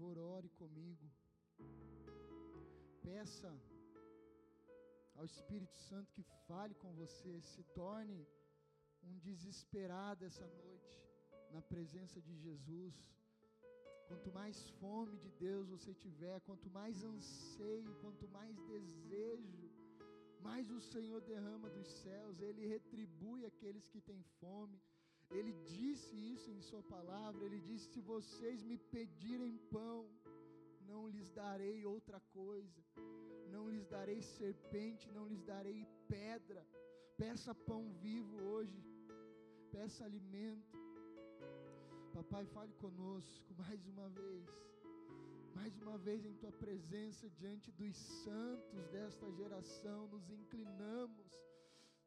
[0.00, 1.06] favor, ore comigo.
[3.02, 3.50] Peça
[5.14, 8.26] ao Espírito Santo que fale com você, se torne
[9.02, 10.94] um desesperado essa noite
[11.50, 12.94] na presença de Jesus.
[14.08, 19.70] Quanto mais fome de Deus você tiver, quanto mais anseio, quanto mais desejo,
[20.40, 24.80] mais o Senhor derrama dos céus, Ele retribui aqueles que têm fome.
[25.30, 27.44] Ele disse isso em Sua palavra.
[27.44, 30.08] Ele disse: Se vocês me pedirem pão,
[30.88, 32.80] não lhes darei outra coisa,
[33.54, 36.66] não lhes darei serpente, não lhes darei pedra.
[37.16, 38.82] Peça pão vivo hoje,
[39.70, 40.78] peça alimento.
[42.12, 44.48] Papai, fale conosco mais uma vez,
[45.54, 51.30] mais uma vez em tua presença diante dos santos desta geração, nos inclinamos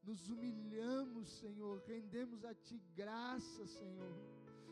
[0.03, 4.13] nos humilhamos, Senhor, rendemos a Ti graça, Senhor.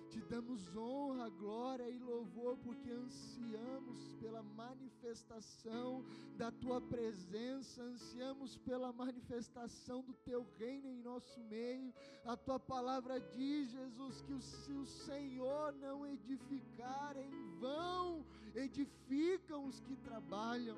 [0.09, 6.03] Te damos honra, glória e louvor, porque ansiamos pela manifestação
[6.35, 11.93] da Tua presença, ansiamos pela manifestação do Teu reino em nosso meio.
[12.25, 19.79] A Tua palavra diz, Jesus, que se o Senhor não edificar, em vão edificam os
[19.79, 20.77] que trabalham.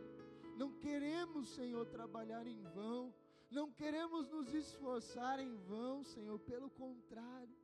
[0.57, 3.11] Não queremos, Senhor, trabalhar em vão
[3.53, 7.55] não queremos nos esforçar em vão, Senhor, pelo contrário,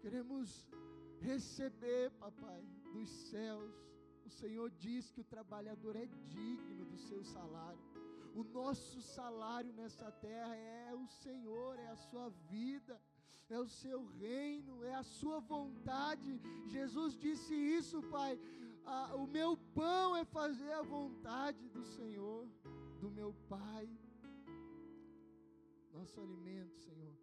[0.00, 0.66] queremos
[1.20, 3.74] receber, papai, dos céus.
[4.24, 7.80] O Senhor diz que o trabalhador é digno do seu salário.
[8.34, 13.00] O nosso salário nessa terra é o Senhor, é a sua vida,
[13.48, 16.40] é o seu reino, é a sua vontade.
[16.68, 18.38] Jesus disse isso, Pai.
[18.84, 22.48] Ah, o meu pão é fazer a vontade do Senhor,
[23.00, 23.88] do meu Pai.
[25.92, 27.14] Nosso alimento, Senhor,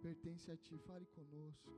[0.00, 0.78] pertence a Ti.
[0.78, 1.70] Fale conosco.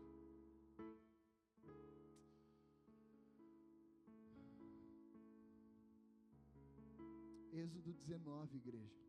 [7.53, 9.09] Êxodo 19, igreja.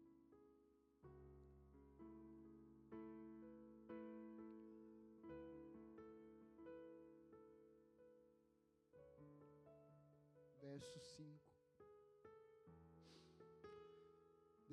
[10.61, 11.48] Verso 5.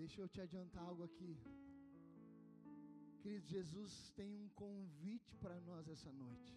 [0.01, 1.33] Deixa eu te adiantar algo aqui.
[3.21, 6.53] Querido, Jesus tem um convite para nós essa noite.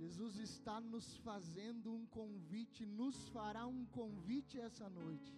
[0.00, 5.32] Jesus está nos fazendo um convite, nos fará um convite essa noite.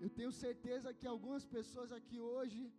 [0.00, 2.72] Eu tenho certeza que algumas pessoas aqui hoje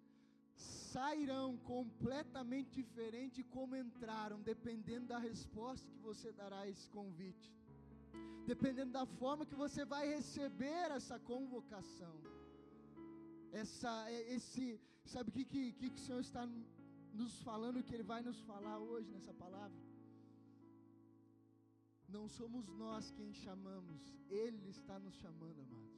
[0.56, 7.48] sairão completamente diferente como entraram, dependendo da resposta que você dará a esse convite
[8.52, 12.16] dependendo da forma que você vai receber essa convocação.
[13.52, 16.48] Essa, é, esse, sabe o que, que, que o Senhor está
[17.14, 19.78] nos falando, que Ele vai nos falar hoje nessa palavra?
[22.08, 25.98] Não somos nós quem chamamos, Ele está nos chamando, amados.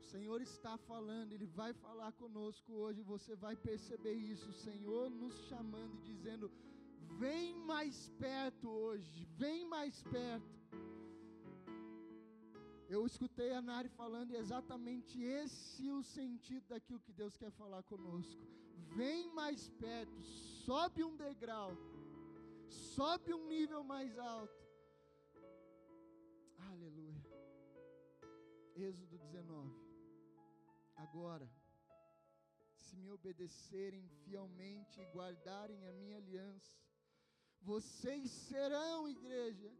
[0.00, 4.48] O Senhor está falando, Ele vai falar conosco hoje, você vai perceber isso.
[4.50, 6.50] O Senhor nos chamando e dizendo:
[7.18, 10.57] vem mais perto hoje, vem mais perto.
[12.88, 17.82] Eu escutei a Nari falando e exatamente esse o sentido daquilo que Deus quer falar
[17.82, 18.42] conosco.
[18.96, 21.70] Vem mais perto, sobe um degrau,
[22.66, 24.66] sobe um nível mais alto.
[26.70, 27.22] Aleluia.
[28.74, 29.70] Êxodo 19.
[30.96, 31.48] Agora,
[32.72, 36.74] se me obedecerem fielmente e guardarem a minha aliança,
[37.60, 39.70] vocês serão, igreja,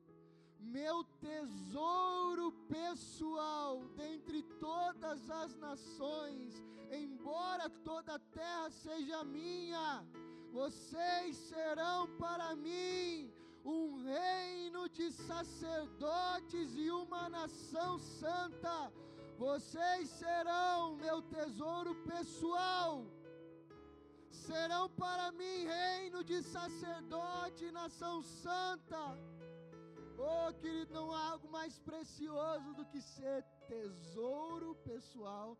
[0.60, 10.04] meu tesouro pessoal dentre todas as nações, embora toda a terra seja minha,
[10.52, 13.32] vocês serão para mim
[13.64, 18.92] um reino de sacerdotes e uma nação santa.
[19.36, 23.04] Vocês serão meu tesouro pessoal.
[24.30, 29.18] Serão para mim reino de sacerdote e nação santa.
[30.20, 35.56] Oh, querido, não há algo mais precioso do que ser tesouro pessoal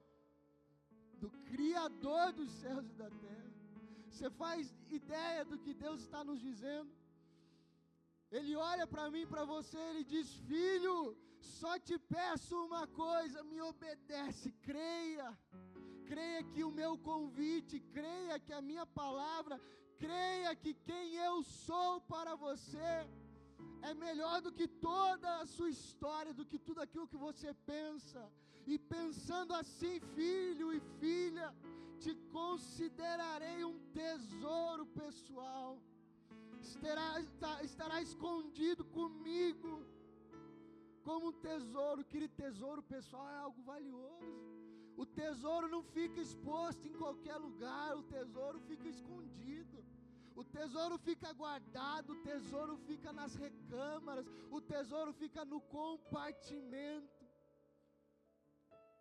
[1.21, 3.53] do Criador dos céus e da terra.
[4.11, 6.91] Você faz ideia do que Deus está nos dizendo?
[8.33, 13.61] Ele olha para mim, para você, ele diz: Filho, só te peço uma coisa, me
[13.61, 15.39] obedece, creia.
[16.05, 19.61] Creia que o meu convite, creia que a minha palavra,
[19.99, 23.07] creia que quem eu sou para você
[23.83, 28.23] é melhor do que toda a sua história, do que tudo aquilo que você pensa.
[28.67, 31.55] E pensando assim, filho e filha,
[31.99, 35.79] te considerarei um tesouro pessoal.
[36.61, 37.23] estará,
[37.63, 39.83] estará escondido comigo
[41.03, 42.05] como um tesouro.
[42.05, 44.39] Querido, tesouro pessoal é algo valioso.
[44.97, 49.85] O tesouro não fica exposto em qualquer lugar, o tesouro fica escondido.
[50.41, 54.25] O tesouro fica guardado, o tesouro fica nas recâmaras,
[54.57, 57.27] o tesouro fica no compartimento.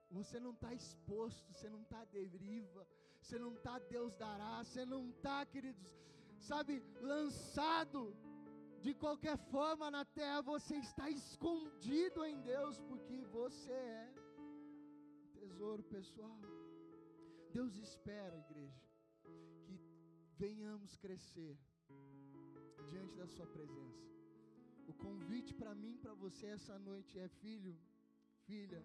[0.09, 2.87] Você não está exposto, você não está à deriva,
[3.21, 5.93] você não está Deus dará, você não está, queridos,
[6.39, 8.17] sabe, lançado
[8.81, 14.13] de qualquer forma na terra, você está escondido em Deus, porque você é
[15.33, 16.39] tesouro pessoal.
[17.51, 18.86] Deus espera, igreja,
[20.37, 21.57] venhamos crescer
[22.89, 24.05] diante da Sua presença.
[24.87, 27.75] O convite para mim, para você essa noite é: filho,
[28.45, 28.81] filha,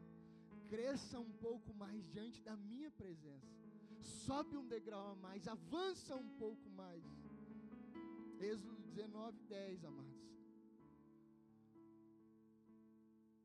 [0.68, 3.52] cresça um pouco mais diante da minha presença.
[4.26, 7.04] Sobe um degrau a mais, avança um pouco mais.
[8.40, 10.22] Êxodo 19, 10, amados.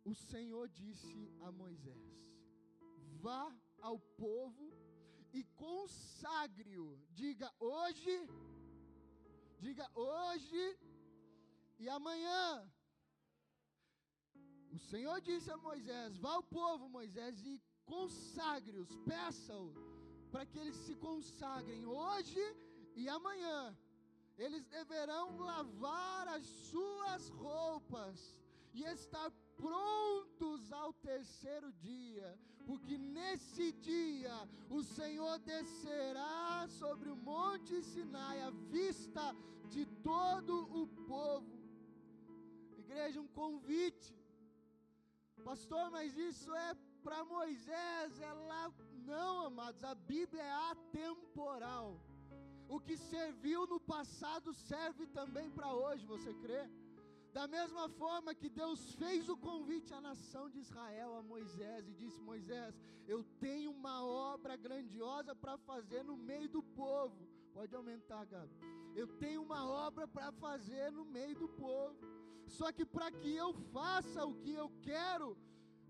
[0.03, 2.17] O Senhor disse a Moisés:
[3.21, 4.71] Vá ao povo
[5.37, 6.89] e consagre-o.
[7.21, 8.15] Diga hoje,
[9.59, 10.63] diga hoje
[11.79, 12.43] e amanhã
[14.77, 19.73] o Senhor disse a Moisés: Vá ao povo, Moisés, e consagre-os, peça-o,
[20.31, 22.43] para que eles se consagrem hoje
[22.95, 23.59] e amanhã.
[24.37, 28.39] Eles deverão lavar as suas roupas
[28.73, 32.29] e estar prontos ao terceiro dia,
[32.65, 34.35] porque nesse dia
[34.69, 39.35] o Senhor descerá sobre o monte Sinai à vista
[39.69, 41.57] de todo o povo.
[42.77, 44.17] Igreja, um convite
[45.43, 48.69] Pastor, mas isso é para Moisés, é lá.
[49.05, 52.01] Não, amados, a Bíblia é atemporal.
[52.67, 56.69] O que serviu no passado serve também para hoje, você crê?
[57.37, 61.93] Da mesma forma que Deus fez o convite à nação de Israel, a Moisés, e
[61.93, 62.73] disse: Moisés,
[63.07, 67.27] eu tenho uma obra grandiosa para fazer no meio do povo.
[67.53, 68.55] Pode aumentar, Gabi.
[68.95, 71.95] Eu tenho uma obra para fazer no meio do povo.
[72.47, 75.37] Só que para que eu faça o que eu quero,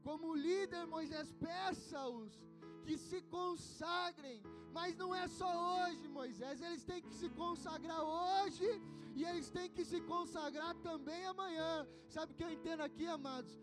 [0.03, 2.45] como líder, Moisés, peça-os
[2.88, 4.38] que se consagrem,
[4.78, 8.69] mas não é só hoje, Moisés, eles têm que se consagrar hoje
[9.18, 11.72] e eles têm que se consagrar também amanhã.
[12.16, 13.54] Sabe o que eu entendo aqui, amados?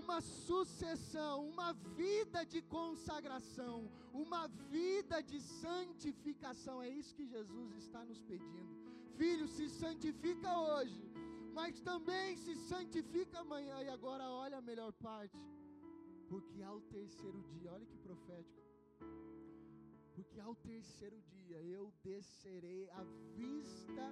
[0.00, 1.70] Uma sucessão, uma
[2.02, 3.76] vida de consagração,
[4.24, 4.42] uma
[4.76, 8.72] vida de santificação, é isso que Jesus está nos pedindo.
[9.18, 11.02] Filho, se santifica hoje
[11.58, 13.76] mas também se santifica amanhã.
[13.82, 15.36] E agora olha a melhor parte.
[16.28, 18.62] Porque ao terceiro dia, olha que profético.
[20.14, 23.04] Porque ao terceiro dia eu descerei à
[23.34, 24.06] vista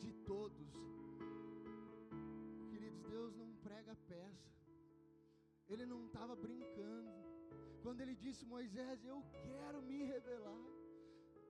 [0.00, 0.70] de todos.
[2.70, 4.52] Queridos, Deus não prega peça.
[5.68, 7.10] Ele não estava brincando.
[7.82, 10.62] Quando ele disse, Moisés, eu quero me revelar.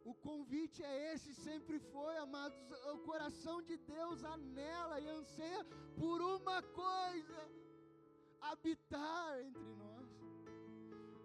[0.04, 2.58] O convite é esse, sempre foi, amados.
[2.94, 5.64] O coração de Deus anela e anseia
[5.96, 7.40] por uma coisa:
[8.40, 9.92] habitar entre nós.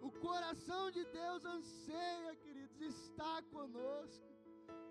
[0.00, 4.26] O coração de Deus anseia, queridos, estar conosco.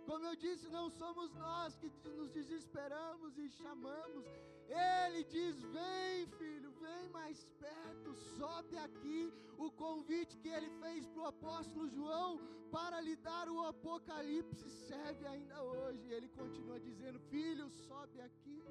[0.06, 4.26] Como eu disse, não somos nós que nos desesperamos e chamamos.
[4.68, 9.34] Ele diz: Vem, filho, vem mais perto, sobe aqui.
[9.58, 12.40] O convite que ele fez para o apóstolo João
[12.72, 16.12] para lhe dar o Apocalipse serve ainda hoje.
[16.12, 18.64] Ele continua dizendo: Filho, sobe aqui,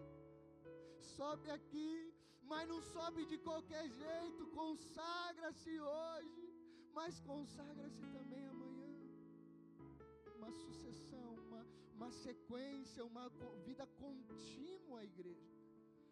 [1.00, 2.14] sobe aqui,
[2.47, 4.47] mas não sobe de qualquer jeito.
[4.61, 6.55] Consagra-se hoje,
[6.95, 8.67] mas consagra-se também amanhã
[10.37, 13.29] uma sucessão, uma, uma sequência, uma
[13.65, 15.57] vida contínua, igreja.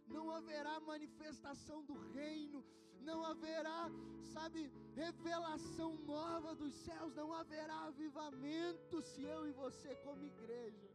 [0.06, 2.64] Não haverá manifestação do reino,
[3.00, 3.90] não haverá,
[4.32, 10.93] sabe, revelação nova dos céus, não haverá avivamento se eu e você, como igreja,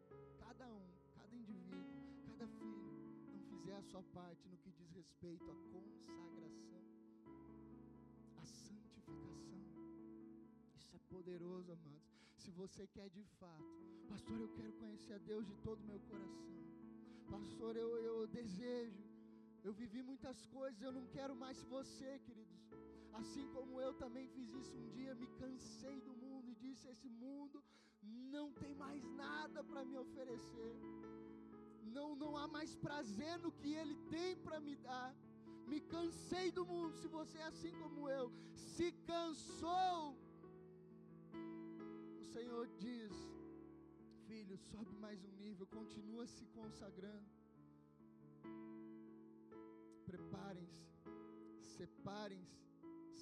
[3.79, 6.81] a sua parte no que diz respeito à consagração,
[8.36, 9.62] à santificação.
[10.75, 12.09] Isso é poderoso, amados.
[12.36, 13.69] Se você quer de fato,
[14.09, 16.59] pastor, eu quero conhecer a Deus de todo o meu coração.
[17.29, 19.07] Pastor, eu, eu desejo.
[19.63, 22.59] Eu vivi muitas coisas, eu não quero mais você, queridos.
[23.13, 27.09] Assim como eu também fiz isso um dia, me cansei do mundo e disse: esse
[27.09, 27.63] mundo
[28.36, 30.75] não tem mais nada para me oferecer.
[31.83, 35.15] Não, não há mais prazer no que ele tem para me dar.
[35.67, 36.95] Me cansei do mundo.
[36.95, 40.17] Se você é assim como eu, se cansou,
[42.33, 43.12] Senhor diz:
[44.27, 47.29] filho, sobe mais um nível, continua se consagrando.
[50.05, 50.88] Preparem-se,
[51.77, 52.63] separem-se,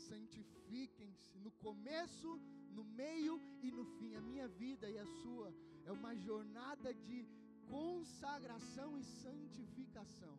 [0.07, 2.39] santifiquem-se no começo,
[2.71, 4.15] no meio e no fim.
[4.15, 5.53] A minha vida e a sua
[5.85, 7.25] é uma jornada de
[7.69, 10.35] consagração e santificação.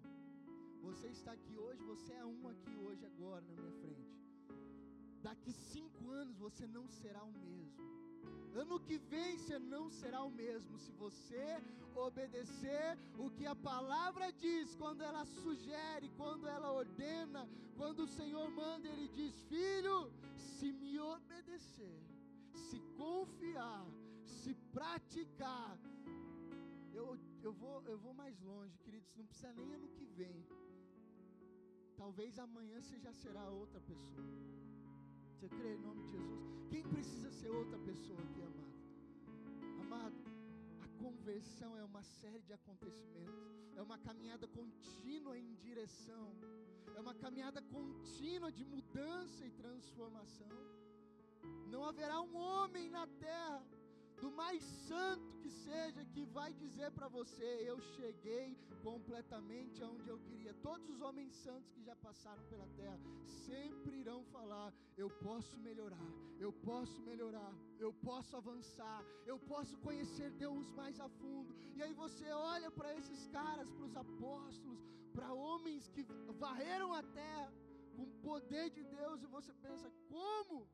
[0.82, 4.18] Você está aqui hoje, você é um aqui hoje, agora, na minha frente.
[5.22, 7.88] Daqui cinco anos você não será o mesmo.
[8.54, 11.60] Ano que vem você não será o mesmo se você
[11.94, 18.50] obedecer o que a palavra diz, quando ela sugere, quando ela ordena, quando o Senhor
[18.50, 22.00] manda, Ele diz: Filho, se me obedecer,
[22.54, 23.86] se confiar,
[24.24, 25.78] se praticar,
[26.98, 27.06] eu,
[27.46, 30.38] eu, vou, eu vou mais longe, queridos, não precisa nem ano que vem.
[31.96, 34.28] Talvez amanhã você já será outra pessoa.
[35.32, 36.44] Você crê em nome de Jesus?
[36.70, 38.74] Quem precisa ser outra pessoa aqui, amado?
[39.84, 40.20] Amado,
[40.86, 46.26] a conversão é uma série de acontecimentos, é uma caminhada contínua em direção,
[46.96, 50.48] é uma caminhada contínua de mudança e transformação.
[51.72, 53.64] Não haverá um homem na terra
[54.20, 60.18] do mais santo que seja, que vai dizer para você: Eu cheguei completamente aonde eu
[60.18, 60.54] queria.
[60.54, 62.98] Todos os homens santos que já passaram pela terra
[63.46, 66.08] sempre irão falar: Eu posso melhorar,
[66.38, 71.54] eu posso melhorar, eu posso avançar, eu posso conhecer Deus mais a fundo.
[71.76, 74.80] E aí você olha para esses caras, para os apóstolos,
[75.12, 76.04] para homens que
[76.44, 77.52] varreram a terra
[77.94, 80.68] com o poder de Deus, e você pensa: Como?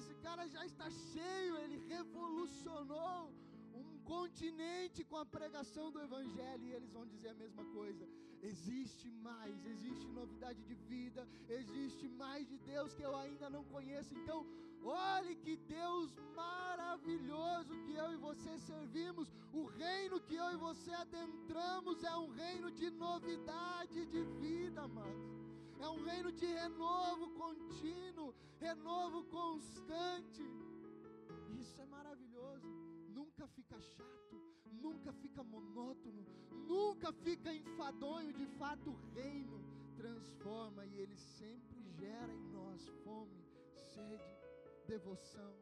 [0.00, 3.30] Esse cara já está cheio, ele revolucionou
[3.78, 8.08] um continente com a pregação do Evangelho, e eles vão dizer a mesma coisa.
[8.50, 14.14] Existe mais, existe novidade de vida, existe mais de Deus que eu ainda não conheço.
[14.20, 14.38] Então,
[14.82, 20.92] olhe que Deus maravilhoso que eu e você servimos, o reino que eu e você
[20.92, 25.39] adentramos é um reino de novidade de vida, amados
[25.82, 30.42] é um reino de renovo contínuo, renovo constante.
[31.58, 32.68] Isso é maravilhoso.
[33.08, 34.36] Nunca fica chato,
[34.70, 36.24] nunca fica monótono,
[36.66, 38.32] nunca fica enfadonho.
[38.32, 39.58] De fato, o reino
[39.96, 44.36] transforma e ele sempre gera em nós fome, sede,
[44.86, 45.54] devoção.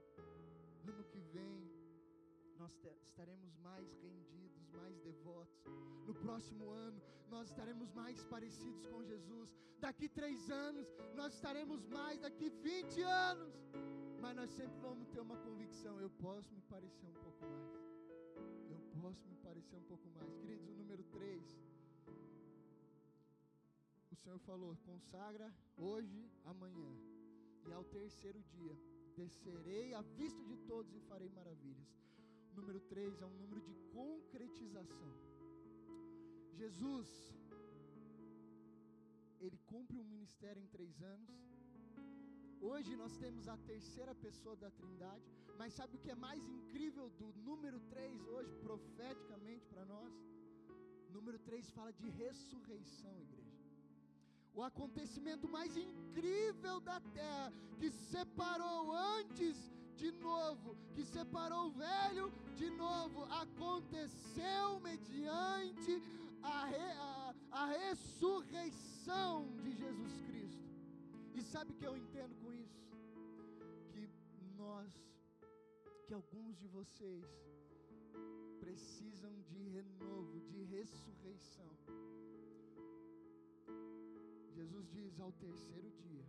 [0.87, 1.70] Ano que vem,
[2.58, 2.72] nós
[3.02, 5.61] estaremos mais rendidos, mais devotos.
[6.06, 7.00] No próximo ano,
[7.35, 9.49] nós estaremos mais parecidos com Jesus.
[9.85, 12.20] Daqui três anos, nós estaremos mais.
[12.26, 13.54] Daqui 20 anos.
[14.23, 17.70] Mas nós sempre vamos ter uma convicção: eu posso me parecer um pouco mais.
[18.73, 20.32] Eu posso me parecer um pouco mais.
[20.40, 21.61] Queridos, o número 3.
[24.11, 26.90] O Senhor falou: consagra hoje, amanhã.
[27.68, 28.75] E ao terceiro dia,
[29.14, 31.99] descerei à vista de todos e farei maravilhas
[32.58, 35.10] número 3 é um número de concretização.
[36.60, 37.08] Jesus,
[39.40, 41.36] ele cumpre um ministério em três anos.
[42.60, 47.08] Hoje nós temos a terceira pessoa da Trindade, mas sabe o que é mais incrível
[47.20, 50.12] do número 3 hoje, profeticamente para nós?
[51.16, 53.56] Número 3 fala de ressurreição, igreja.
[54.58, 59.56] O acontecimento mais incrível da terra, que separou antes
[59.98, 66.00] de novo, que separou o velho de novo, aconteceu mediante
[66.42, 70.68] a, re, a, a ressurreição de Jesus Cristo.
[71.34, 72.80] E sabe o que eu entendo com isso?
[73.92, 74.08] Que
[74.56, 74.92] nós,
[76.06, 77.26] que alguns de vocês
[78.60, 81.70] precisam de renovo, de ressurreição.
[84.54, 86.24] Jesus diz ao terceiro dia,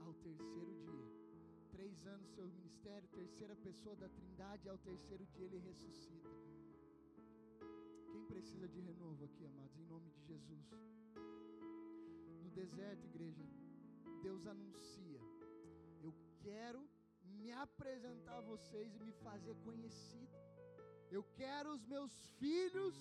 [0.00, 1.13] ao terceiro dia,
[1.74, 6.28] três anos seu ministério, terceira pessoa da Trindade, ao terceiro dia ele ressuscita.
[8.12, 10.66] Quem precisa de renovo aqui, amados, em nome de Jesus?
[12.44, 13.44] No deserto, igreja,
[14.22, 15.20] Deus anuncia:
[16.00, 16.14] Eu
[16.44, 16.88] quero
[17.24, 20.38] me apresentar a vocês e me fazer conhecido.
[21.10, 22.94] Eu quero os meus filhos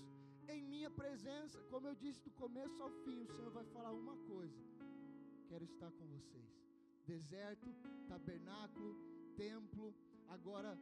[0.48, 1.62] em minha presença.
[1.70, 4.60] Como eu disse do começo ao fim, o Senhor vai falar uma coisa:
[5.48, 6.64] Quero estar com vocês
[7.06, 7.74] deserto,
[8.08, 8.96] tabernáculo,
[9.36, 9.94] templo,
[10.30, 10.78] agora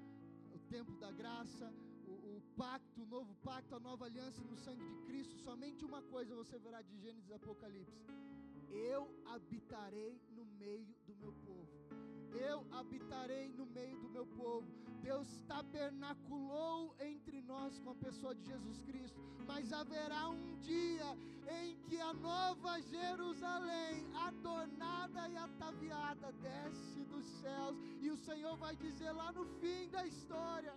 [0.53, 1.73] o tempo da graça,
[2.05, 5.35] o, o, pacto, o novo pacto, a nova aliança no sangue de Cristo.
[5.37, 8.01] Somente uma coisa você verá de Gênesis e Apocalipse:
[8.69, 12.10] eu habitarei no meio do meu povo.
[12.33, 14.67] Eu habitarei no meio do meu povo.
[15.01, 21.17] Deus tabernaculou entre nós com a pessoa de Jesus Cristo, mas haverá um dia
[21.59, 28.75] em que a nova Jerusalém, adornada e ataviada, desce dos céus, e o Senhor vai
[28.75, 30.73] dizer lá no fim da história: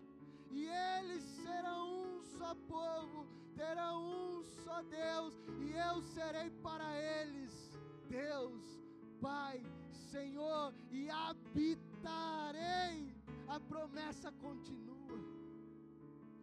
[0.51, 7.53] e eles serão um só povo, terão um só Deus, e eu serei para eles
[8.09, 8.63] Deus,
[9.21, 9.63] Pai,
[10.15, 12.99] Senhor, e habitarei.
[13.49, 15.19] A promessa continua.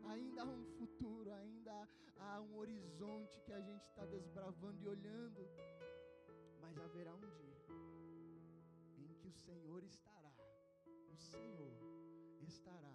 [0.09, 1.87] Ainda há um futuro, ainda
[2.19, 5.47] há um horizonte que a gente está desbravando e olhando,
[6.59, 7.57] mas haverá um dia
[8.97, 10.33] em que o Senhor estará,
[11.09, 11.73] o Senhor
[12.41, 12.93] estará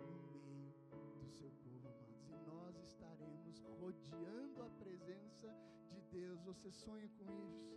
[0.00, 0.74] no meio
[1.20, 5.54] do seu povo, amados, e nós estaremos rodeando a presença
[5.88, 6.40] de Deus.
[6.42, 7.76] Você sonha com isso?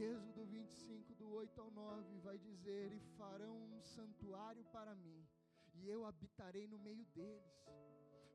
[0.00, 5.26] Êxodo 25, do 8 ao 9, vai dizer: E farão um santuário para mim,
[5.74, 7.52] e eu habitarei no meio deles.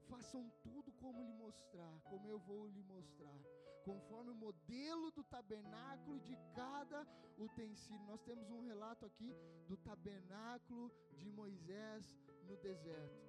[0.08, 3.40] Façam tudo como lhe mostrar, como eu vou lhe mostrar,
[3.84, 7.06] conforme o modelo do tabernáculo de cada
[7.38, 8.06] utensílio.
[8.06, 9.36] Nós temos um relato aqui
[9.68, 12.10] do tabernáculo de Moisés
[12.48, 13.28] no deserto.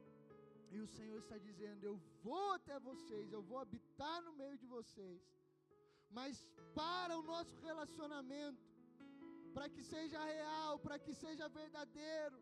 [0.71, 4.67] E o Senhor está dizendo: Eu vou até vocês, eu vou habitar no meio de
[4.67, 5.27] vocês
[6.11, 8.67] mas para o nosso relacionamento,
[9.55, 12.39] para que seja real, para que seja verdadeiro,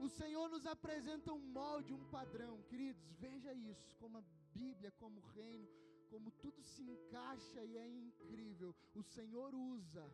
[0.00, 5.20] o Senhor nos apresenta um molde, um padrão, queridos, veja isso, como a Bíblia, como
[5.20, 5.68] o reino,
[6.08, 8.74] como tudo se encaixa e é incrível.
[8.94, 10.04] O Senhor usa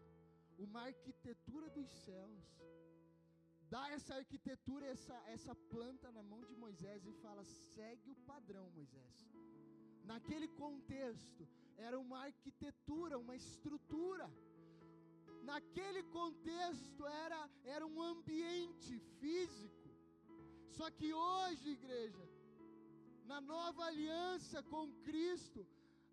[0.59, 2.45] uma arquitetura dos céus,
[3.69, 8.71] dá essa arquitetura, essa, essa planta na mão de Moisés e fala: segue o padrão,
[8.71, 9.29] Moisés.
[10.05, 14.31] Naquele contexto, era uma arquitetura, uma estrutura.
[15.43, 19.91] Naquele contexto, era, era um ambiente físico.
[20.71, 22.29] Só que hoje, igreja,
[23.27, 25.67] na nova aliança com Cristo,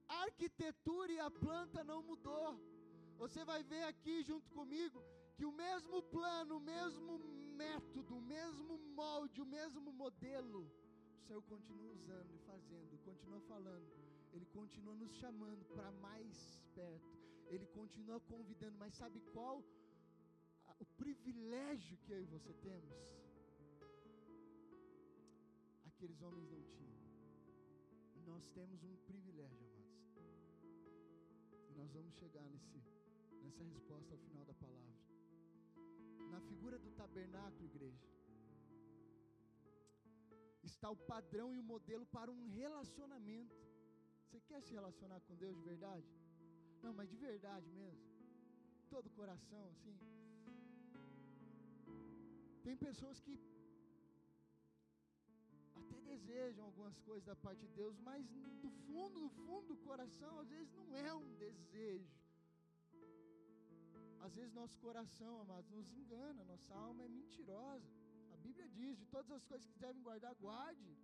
[0.07, 2.59] a arquitetura e a planta não mudou.
[3.17, 5.01] Você vai ver aqui junto comigo
[5.35, 7.19] que o mesmo plano, o mesmo
[7.55, 10.61] método, o mesmo molde, o mesmo modelo,
[11.17, 14.00] o Senhor continua usando e fazendo, continua falando,
[14.33, 19.63] Ele continua nos chamando para mais perto, Ele continua convidando, mas sabe qual
[20.79, 22.95] o privilégio que eu e você temos?
[25.85, 27.01] Aqueles homens não tinham.
[28.25, 30.63] Nós temos um privilégio, amados.
[31.69, 32.81] E nós vamos chegar nesse,
[33.43, 34.95] nessa resposta ao final da palavra.
[36.31, 38.07] Na figura do tabernáculo, igreja,
[40.63, 43.70] está o padrão e o modelo para um relacionamento.
[44.31, 46.09] Você quer se relacionar com Deus de verdade?
[46.81, 48.05] Não, mas de verdade mesmo.
[48.89, 49.93] Todo coração, assim.
[52.63, 53.37] Tem pessoas que
[55.81, 58.25] até desejam algumas coisas da parte de Deus, mas
[58.63, 62.15] do fundo, do fundo do coração, às vezes não é um desejo.
[64.21, 67.91] Às vezes nosso coração, amados, nos engana, nossa alma é mentirosa.
[68.41, 70.97] Bíblia diz: de todas as coisas que devem guardar, guarde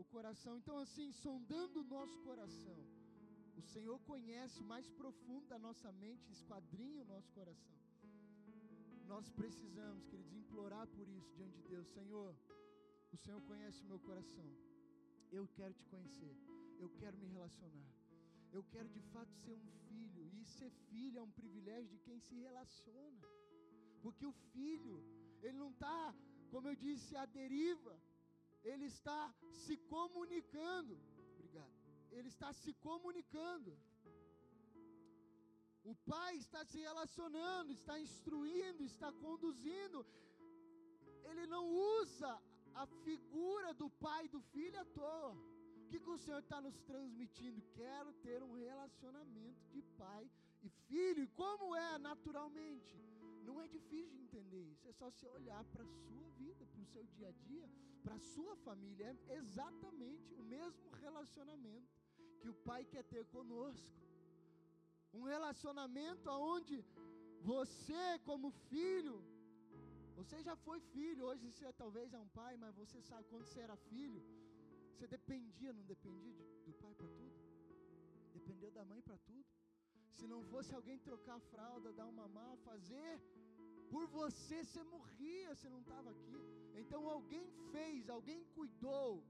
[0.00, 0.56] o coração.
[0.56, 2.78] Então, assim, sondando o nosso coração,
[3.56, 7.78] o Senhor conhece o mais profundo da nossa mente, esquadrinha o nosso coração.
[9.06, 12.34] Nós precisamos, queridos, implorar por isso diante de Deus: Senhor,
[13.12, 14.48] o Senhor conhece o meu coração.
[15.30, 16.36] Eu quero te conhecer.
[16.78, 17.90] Eu quero me relacionar.
[18.52, 20.24] Eu quero de fato ser um filho.
[20.32, 23.20] E ser filho é um privilégio de quem se relaciona.
[24.02, 25.04] Porque o filho,
[25.42, 26.14] ele não está
[26.50, 27.96] como eu disse, a deriva,
[28.62, 30.98] ele está se comunicando.
[31.34, 31.72] Obrigado.
[32.10, 33.76] Ele está se comunicando.
[35.82, 40.06] O pai está se relacionando, está instruindo, está conduzindo.
[41.24, 41.66] Ele não
[42.00, 42.30] usa
[42.74, 45.32] a figura do pai e do filho à toa.
[45.32, 47.62] O que, que o Senhor está nos transmitindo?
[47.74, 50.30] Quero ter um relacionamento de pai
[50.62, 51.22] e filho.
[51.22, 52.94] E como é naturalmente?
[53.50, 56.82] Não é difícil de entender isso, é só você olhar para a sua vida, para
[56.82, 57.66] o seu dia a dia,
[58.04, 59.08] para a sua família.
[59.28, 61.90] É exatamente o mesmo relacionamento
[62.40, 63.96] que o Pai quer ter conosco.
[65.18, 66.76] Um relacionamento onde
[67.52, 69.16] você, como filho,
[70.20, 73.60] você já foi filho, hoje você talvez é um pai, mas você sabe quando você
[73.66, 74.22] era filho,
[74.92, 77.36] você dependia, não dependia de, do pai para tudo?
[78.34, 79.46] Dependeu da mãe para tudo?
[80.16, 83.12] Se não fosse alguém trocar a fralda, dar uma mamar, fazer,
[83.92, 86.38] por você você morria, você não estava aqui.
[86.80, 89.22] Então alguém fez, alguém cuidou,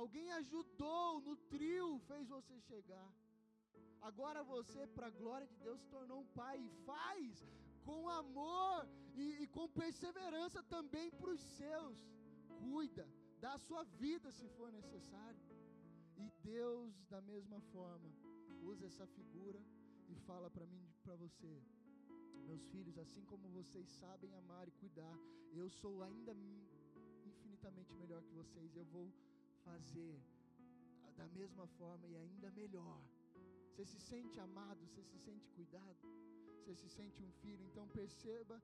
[0.00, 3.08] alguém ajudou, nutriu, fez você chegar.
[4.08, 7.44] Agora você, para a glória de Deus, se tornou um pai e faz
[7.84, 11.98] com amor e, e com perseverança também para os seus.
[12.60, 13.06] Cuida,
[13.40, 15.40] dá sua vida se for necessário.
[16.16, 18.10] E Deus, da mesma forma,
[18.62, 19.60] usa essa figura
[20.08, 21.60] e fala para mim, para você,
[22.46, 25.16] meus filhos, assim como vocês sabem amar e cuidar,
[25.52, 26.32] eu sou ainda
[27.30, 28.76] infinitamente melhor que vocês.
[28.76, 29.08] Eu vou
[29.64, 30.14] fazer
[31.16, 33.00] da mesma forma e ainda melhor.
[33.70, 35.96] Você se sente amado, você se sente cuidado,
[36.58, 37.64] você se sente um filho.
[37.64, 38.62] Então perceba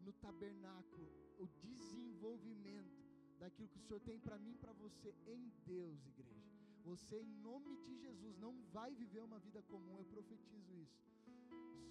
[0.00, 3.02] no tabernáculo o desenvolvimento
[3.38, 6.52] daquilo que o Senhor tem para mim para você em Deus, igreja.
[6.84, 11.04] Você, em nome de Jesus, não vai viver uma vida comum, eu profetizo isso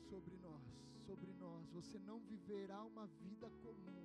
[0.10, 0.64] sobre nós,
[1.08, 1.70] sobre nós.
[1.72, 4.02] Você não viverá uma vida comum.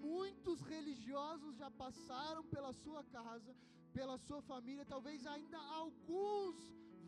[0.00, 3.54] Muitos religiosos já passaram pela sua casa,
[3.92, 6.56] pela sua família, talvez ainda alguns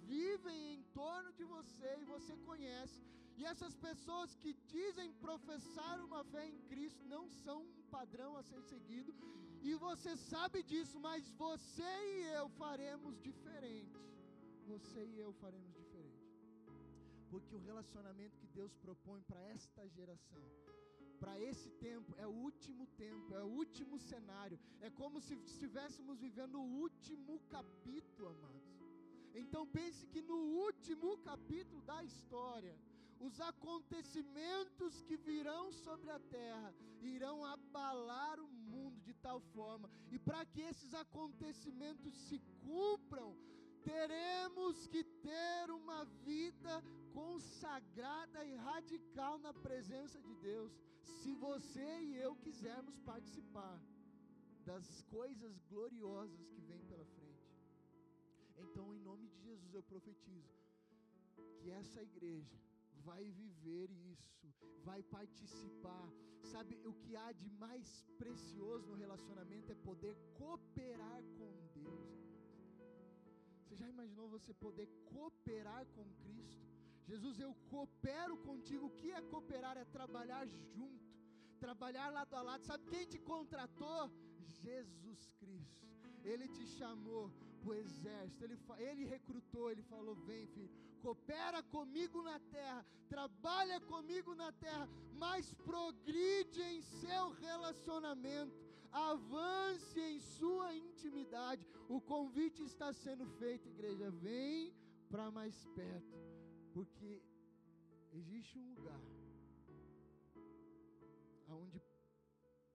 [0.07, 3.01] vivem em torno de você e você conhece.
[3.37, 8.43] E essas pessoas que dizem professar uma fé em Cristo não são um padrão a
[8.43, 9.15] ser seguido,
[9.63, 13.99] e você sabe disso, mas você e eu faremos diferente.
[14.67, 15.88] Você e eu faremos diferente.
[17.31, 20.43] Porque o relacionamento que Deus propõe para esta geração
[21.19, 26.21] para esse tempo, é o último tempo, é o último cenário, é como se estivéssemos
[26.21, 28.69] vivendo o último capítulo, amados.
[29.35, 32.77] Então pense que no último capítulo da história,
[33.21, 40.19] os acontecimentos que virão sobre a terra irão abalar o mundo de tal forma, e
[40.19, 43.37] para que esses acontecimentos se cumpram,
[43.83, 46.48] teremos que ter uma vida
[47.79, 53.81] consagrada e radical na presença de Deus, se você e eu quisermos participar
[54.65, 57.57] das coisas gloriosas que vêm pela frente.
[58.57, 60.59] Então, em nome de Jesus, eu profetizo
[61.59, 62.59] que essa igreja
[63.05, 64.53] vai viver isso,
[64.85, 66.09] vai participar.
[66.43, 72.11] Sabe o que há de mais precioso no relacionamento é poder cooperar com Deus.
[73.63, 76.78] Você já imaginou você poder cooperar com Cristo?
[77.11, 78.87] Jesus, eu coopero contigo.
[78.87, 79.77] O que é cooperar?
[79.79, 81.07] É trabalhar junto,
[81.59, 82.65] trabalhar lado a lado.
[82.65, 84.11] Sabe quem te contratou?
[84.63, 85.87] Jesus Cristo.
[86.25, 92.23] Ele te chamou para o exército, ele, ele recrutou, ele falou: Vem, filho, coopera comigo
[92.23, 98.55] na terra, trabalha comigo na terra, mas progride em seu relacionamento,
[98.93, 101.67] avance em sua intimidade.
[101.89, 104.75] O convite está sendo feito, igreja, vem
[105.11, 106.15] para mais perto,
[106.79, 107.21] porque
[108.13, 109.01] existe um lugar
[111.49, 111.83] onde,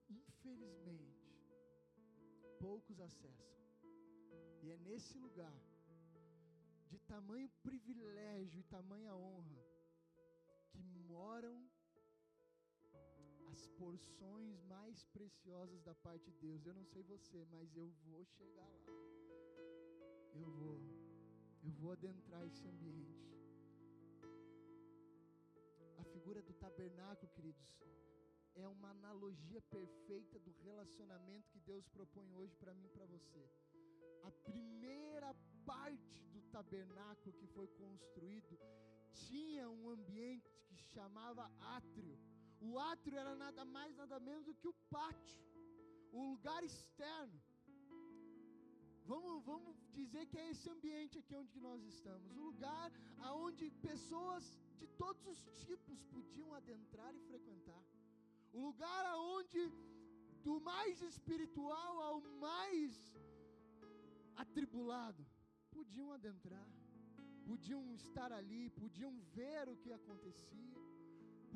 [0.09, 1.23] infelizmente,
[2.59, 3.55] poucos acessam.
[4.61, 5.57] E é nesse lugar,
[6.89, 9.63] de tamanho privilégio e tamanha honra,
[10.67, 11.65] que moram
[13.53, 16.65] as porções mais preciosas da parte de Deus.
[16.65, 18.83] Eu não sei você, mas eu vou chegar lá.
[20.33, 20.81] Eu vou,
[21.63, 23.42] eu vou adentrar esse ambiente.
[26.23, 27.69] Figura do tabernáculo, queridos,
[28.55, 33.43] é uma analogia perfeita do relacionamento que Deus propõe hoje para mim e para você.
[34.29, 38.57] A primeira parte do tabernáculo que foi construído
[39.12, 42.17] tinha um ambiente que chamava átrio.
[42.62, 45.43] O átrio era nada mais, nada menos do que o pátio,
[46.13, 47.38] o lugar externo.
[49.05, 54.45] Vamos, vamos dizer que é esse ambiente aqui onde nós estamos, o lugar aonde pessoas
[54.84, 57.84] de todos os tipos podiam adentrar e frequentar
[58.54, 59.62] o lugar aonde
[60.46, 62.93] do mais espiritual ao mais
[64.43, 65.24] atribulado
[65.76, 66.67] podiam adentrar,
[67.50, 70.78] podiam estar ali, podiam ver o que acontecia,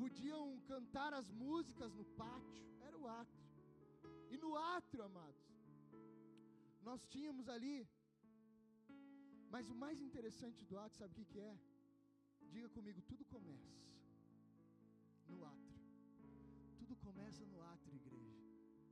[0.00, 3.46] podiam cantar as músicas no pátio, era o átrio.
[4.30, 5.46] E no átrio, amados,
[6.82, 7.78] nós tínhamos ali,
[9.54, 11.56] mas o mais interessante do átrio, sabe o que, que é?
[12.50, 13.74] Diga comigo, tudo começa
[15.28, 15.78] no átrio.
[16.78, 18.36] Tudo começa no átrio, igreja.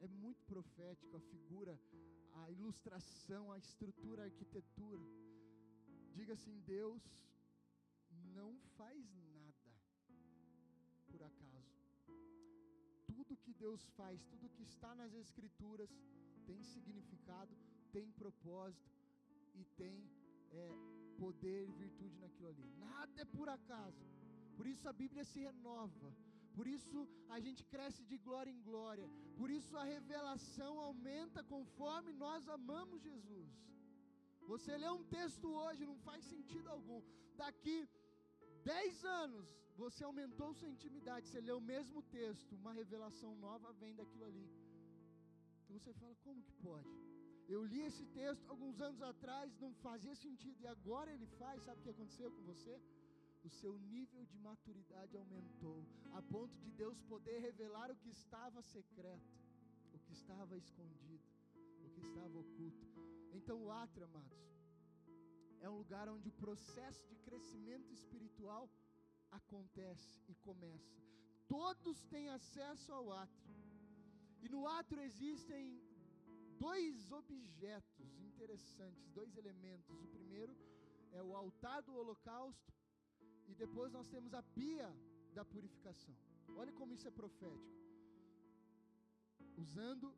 [0.01, 1.79] É muito profético a figura,
[2.35, 5.05] a ilustração, a estrutura, a arquitetura.
[6.15, 7.03] Diga assim: Deus
[8.35, 9.73] não faz nada
[11.11, 11.77] por acaso.
[13.07, 15.91] Tudo que Deus faz, tudo que está nas Escrituras,
[16.45, 17.57] tem significado,
[17.91, 18.93] tem propósito
[19.55, 20.09] e tem
[20.51, 20.69] é,
[21.25, 22.67] poder e virtude naquilo ali.
[22.87, 24.05] Nada é por acaso.
[24.57, 26.09] Por isso a Bíblia se renova
[26.57, 26.99] por isso
[27.35, 29.07] a gente cresce de glória em glória,
[29.39, 33.51] por isso a revelação aumenta conforme nós amamos Jesus.
[34.53, 37.03] Você lê um texto hoje, não faz sentido algum.
[37.43, 37.77] Daqui
[38.65, 39.47] 10 anos,
[39.83, 44.49] você aumentou sua intimidade, você lê o mesmo texto, uma revelação nova vem daquilo ali.
[45.69, 46.89] E você fala: como que pode?
[47.49, 51.63] Eu li esse texto alguns anos atrás, não fazia sentido, e agora ele faz.
[51.63, 52.81] Sabe o que aconteceu com você?
[53.47, 55.79] o seu nível de maturidade aumentou,
[56.19, 59.35] a ponto de Deus poder revelar o que estava secreto,
[59.95, 61.25] o que estava escondido,
[61.85, 62.87] o que estava oculto.
[63.33, 64.43] Então, o átrio, amados,
[65.61, 68.69] é um lugar onde o processo de crescimento espiritual
[69.31, 70.97] acontece e começa.
[71.49, 73.55] Todos têm acesso ao átrio.
[74.43, 75.81] E no átrio existem
[76.59, 79.91] dois objetos interessantes, dois elementos.
[80.05, 80.55] O primeiro
[81.13, 82.73] é o altar do holocausto,
[83.49, 84.89] e depois nós temos a pia
[85.35, 86.15] da purificação.
[86.57, 87.77] Olha como isso é profético.
[89.57, 90.15] Usando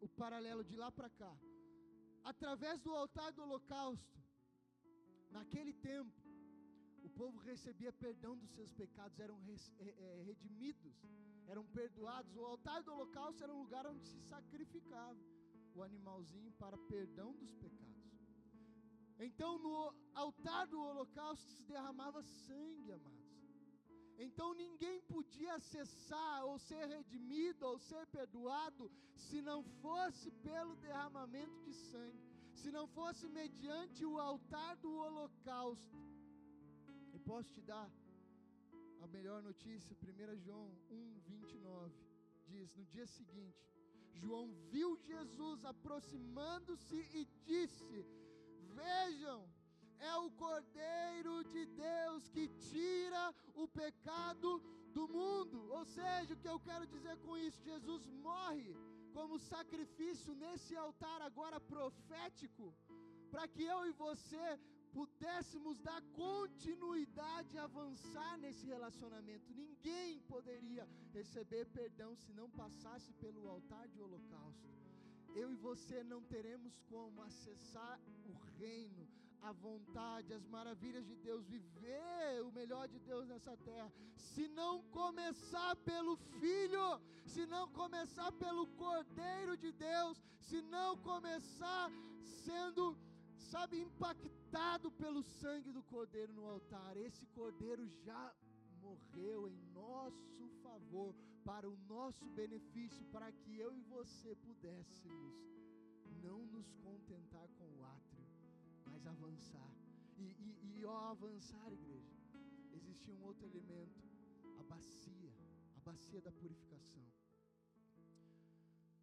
[0.00, 1.34] o paralelo de lá para cá.
[2.24, 4.20] Através do altar do holocausto,
[5.30, 6.20] naquele tempo,
[7.02, 9.38] o povo recebia perdão dos seus pecados, eram
[9.78, 10.94] é, redimidos,
[11.46, 12.36] eram perdoados.
[12.36, 15.20] O altar do holocausto era um lugar onde se sacrificava
[15.74, 17.82] o animalzinho para perdão dos pecados.
[19.18, 23.22] Então, no altar do holocausto se derramava sangue, amados.
[24.18, 31.58] Então ninguém podia acessar ou ser redimido ou ser perdoado se não fosse pelo derramamento
[31.62, 32.22] de sangue,
[32.54, 35.96] se não fosse mediante o altar do holocausto.
[37.12, 37.90] E posso te dar
[39.00, 41.92] a melhor notícia, 1 João 1:29
[42.46, 43.66] diz: No dia seguinte,
[44.20, 48.06] João viu Jesus aproximando-se e disse:
[48.74, 49.48] Vejam,
[49.98, 54.60] é o Cordeiro de Deus que tira o pecado
[54.92, 55.58] do mundo.
[55.70, 57.62] Ou seja, o que eu quero dizer com isso?
[57.62, 58.74] Jesus morre
[59.12, 62.74] como sacrifício nesse altar agora profético,
[63.30, 64.58] para que eu e você
[64.92, 69.54] pudéssemos dar continuidade e avançar nesse relacionamento.
[69.54, 74.68] Ninguém poderia receber perdão se não passasse pelo altar de holocausto.
[75.34, 79.08] Eu e você não teremos como acessar o reino,
[79.42, 84.82] a vontade, as maravilhas de Deus, viver o melhor de Deus nessa terra, se não
[84.84, 91.90] começar pelo Filho, se não começar pelo Cordeiro de Deus, se não começar
[92.44, 92.96] sendo,
[93.50, 98.34] sabe, impactado pelo sangue do Cordeiro no altar, esse Cordeiro já
[98.80, 105.34] morreu em nosso favor, para o nosso benefício, para que eu e você pudéssemos
[106.22, 108.26] não nos contentar com o átrio,
[108.86, 109.72] mas avançar.
[110.18, 112.14] E, e, e ao avançar, igreja,
[112.72, 114.00] existia um outro elemento,
[114.58, 115.32] a bacia,
[115.76, 117.04] a bacia da purificação.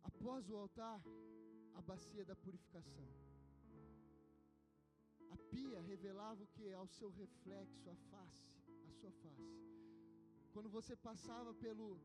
[0.03, 1.01] Após o altar,
[1.75, 3.28] a bacia da purificação.
[5.31, 6.71] A pia revelava o que?
[6.73, 8.49] Ao seu reflexo, a face,
[8.87, 9.59] a sua face.
[10.53, 11.99] Quando você passava pelo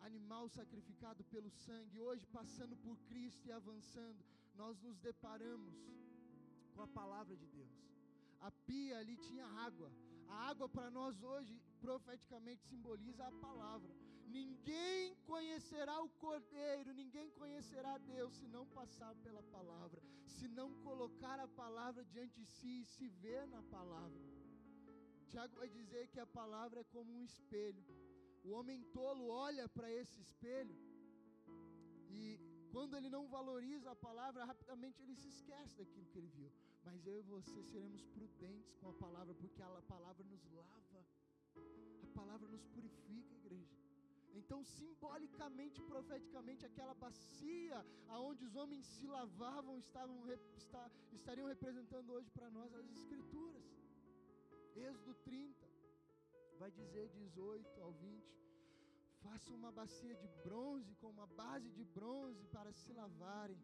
[0.00, 4.24] animal sacrificado pelo sangue, hoje passando por Cristo e avançando,
[4.54, 5.74] nós nos deparamos
[6.74, 7.76] com a palavra de Deus.
[8.40, 9.90] A pia ali tinha água.
[10.28, 13.92] A água para nós hoje profeticamente simboliza a palavra.
[14.26, 21.38] Ninguém conhecerá o Cordeiro, ninguém conhecerá Deus se não passar pela palavra, se não colocar
[21.40, 24.20] a palavra diante de si e se ver na palavra.
[25.28, 27.84] Tiago vai dizer que a palavra é como um espelho.
[28.44, 30.76] O homem tolo olha para esse espelho
[32.10, 32.38] e
[32.70, 36.50] quando ele não valoriza a palavra, rapidamente ele se esquece daquilo que ele viu.
[36.84, 41.04] Mas eu e você seremos prudentes com a palavra, porque a palavra nos lava,
[42.02, 43.85] a palavra nos purifica, igreja.
[44.40, 50.16] Então, simbolicamente, profeticamente, aquela bacia aonde os homens se lavavam estavam,
[51.18, 53.64] estariam representando hoje para nós as Escrituras.
[54.76, 55.66] Êxodo 30,
[56.58, 58.36] vai dizer 18 ao 20.
[59.22, 63.58] Faça uma bacia de bronze com uma base de bronze para se lavarem.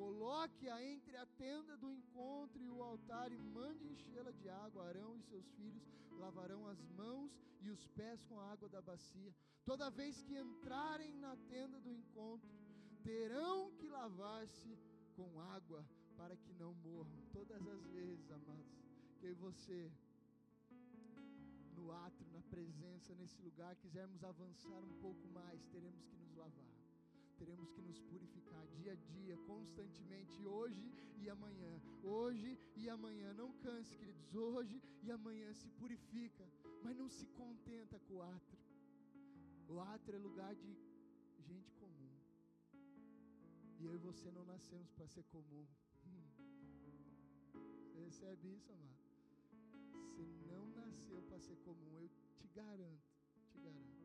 [0.00, 4.88] Coloque-a entre a tenda do encontro e o altar e mande enchê-la de água.
[4.88, 5.82] Arão e seus filhos
[6.22, 9.34] lavarão as mãos e os pés com a água da bacia.
[9.62, 12.48] Toda vez que entrarem na tenda do encontro,
[13.02, 14.78] terão que lavar-se
[15.14, 15.84] com água
[16.16, 17.12] para que não morram.
[17.30, 18.72] Todas as vezes, amados,
[19.18, 19.92] que você
[21.76, 26.79] no átrio, na presença, nesse lugar, quisermos avançar um pouco mais, teremos que nos lavar,
[27.40, 30.86] teremos que nos purificar dia a dia, constantemente, hoje
[31.22, 31.72] e amanhã,
[32.02, 33.32] hoje e amanhã.
[33.32, 36.46] Não canse, queridos, hoje e amanhã se purifica,
[36.84, 38.60] mas não se contenta com o átrio.
[39.70, 40.70] O átrio é lugar de
[41.48, 42.12] gente comum.
[43.78, 45.66] E eu e você não nascemos para ser comum.
[47.54, 49.00] Você recebe isso, amado?
[50.18, 53.10] Você não nasceu para ser comum, eu te garanto,
[53.50, 53.99] te garanto.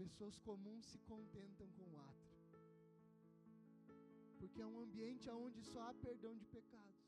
[0.00, 2.60] As pessoas comuns se contentam com o átrio.
[4.38, 7.04] Porque é um ambiente onde só há perdão de pecados.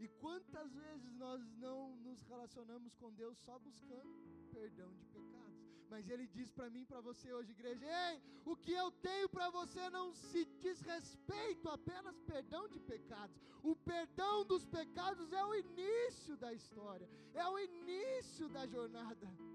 [0.00, 4.12] E quantas vezes nós não nos relacionamos relacionamos com Deus só buscando
[4.50, 5.62] perdão de pecados.
[5.88, 9.48] Mas Ele diz para mim, para você hoje, igreja: ei, o que eu tenho para
[9.50, 13.40] você não se diz respeito apenas perdão de pecados.
[13.62, 19.53] O perdão dos pecados é o início da história, é o início da jornada.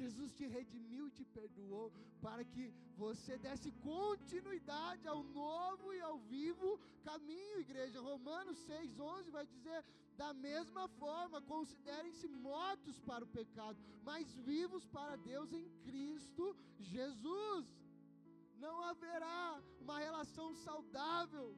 [0.00, 1.86] Jesus te redimiu e te perdoou
[2.26, 2.64] para que
[3.02, 6.70] você desse continuidade ao novo e ao vivo
[7.08, 8.06] caminho, igreja.
[8.10, 9.80] Romanos 6,11 vai dizer:
[10.22, 16.44] da mesma forma, considerem-se mortos para o pecado, mas vivos para Deus em Cristo
[16.78, 17.66] Jesus.
[18.64, 21.56] Não haverá uma relação saudável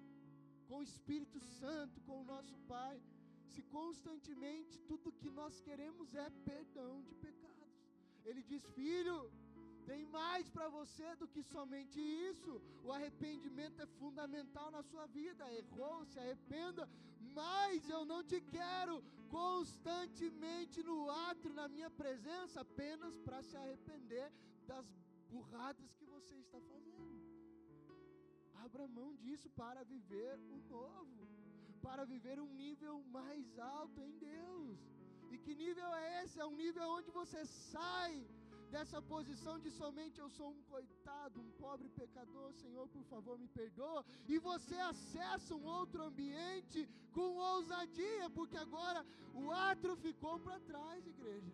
[0.69, 2.97] com o Espírito Santo, com o nosso Pai,
[3.53, 7.40] se constantemente tudo que nós queremos é perdão de pecado.
[8.25, 9.31] Ele diz: Filho,
[9.91, 12.61] tem mais para você do que somente isso.
[12.85, 15.53] O arrependimento é fundamental na sua vida.
[15.53, 16.89] Errou, se arrependa,
[17.39, 24.31] mas eu não te quero constantemente no ato, na minha presença, apenas para se arrepender
[24.67, 24.87] das
[25.31, 27.21] burradas que você está fazendo.
[28.65, 31.29] Abra mão disso para viver o novo,
[31.81, 34.79] para viver um nível mais alto em Deus.
[35.31, 36.41] E que nível é esse?
[36.41, 38.13] É um nível onde você sai
[38.75, 43.49] dessa posição de somente eu sou um coitado, um pobre pecador, Senhor, por favor, me
[43.49, 50.61] perdoa, e você acessa um outro ambiente com ousadia, porque agora o atro ficou para
[50.61, 51.53] trás, igreja.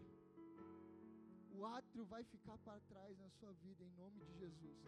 [1.57, 4.79] O atro vai ficar para trás na sua vida em nome de Jesus.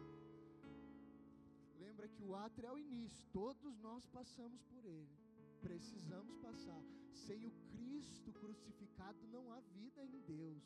[1.79, 5.28] Lembra que o atro é o início, todos nós passamos por ele
[5.59, 6.83] precisamos passar.
[7.13, 10.63] Sem o Cristo crucificado não há vida em Deus,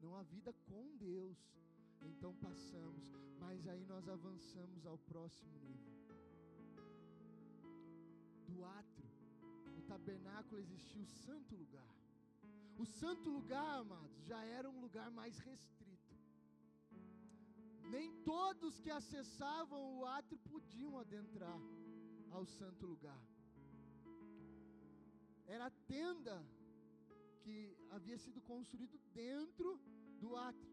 [0.00, 1.38] não há vida com Deus.
[2.02, 5.92] Então passamos, mas aí nós avançamos ao próximo nível.
[8.48, 9.10] Do átrio,
[9.74, 11.94] no tabernáculo existia o santo lugar.
[12.78, 16.16] O santo lugar, amados, já era um lugar mais restrito.
[17.90, 21.60] Nem todos que acessavam o átrio podiam adentrar
[22.30, 23.31] ao santo lugar
[25.54, 26.36] era a tenda
[27.42, 27.56] que
[27.96, 29.68] havia sido construído dentro
[30.22, 30.72] do átrio.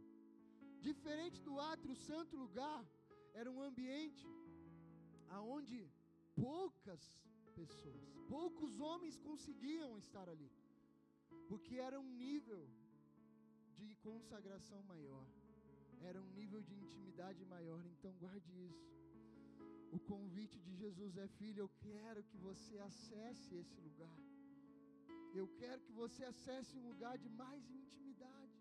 [0.88, 2.82] Diferente do átrio, o santo lugar
[3.39, 4.26] era um ambiente
[5.38, 5.78] aonde
[6.36, 7.04] poucas
[7.60, 10.52] pessoas, poucos homens conseguiam estar ali,
[11.50, 12.63] porque era um nível
[13.78, 15.26] de consagração maior,
[16.10, 17.82] era um nível de intimidade maior.
[17.94, 18.88] Então guarde isso.
[19.92, 24.18] O convite de Jesus é: filho, eu quero que você acesse esse lugar.
[25.34, 28.58] Eu quero que você acesse um lugar de mais intimidade,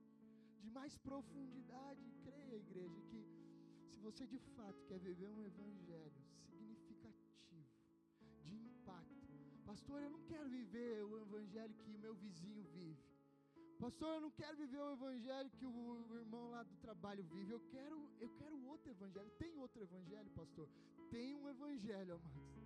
[0.60, 2.00] de mais profundidade.
[2.22, 3.24] Creia, igreja, que
[3.90, 7.66] se você de fato quer viver um evangelho significativo,
[8.44, 9.32] de impacto,
[9.64, 13.08] pastor, eu não quero viver o evangelho que meu vizinho vive.
[13.78, 17.52] Pastor, eu não quero viver o evangelho que o irmão lá do trabalho vive.
[17.52, 19.30] Eu quero, eu quero outro evangelho.
[19.38, 20.68] Tem outro evangelho, pastor?
[21.10, 22.58] Tem um evangelho, amados,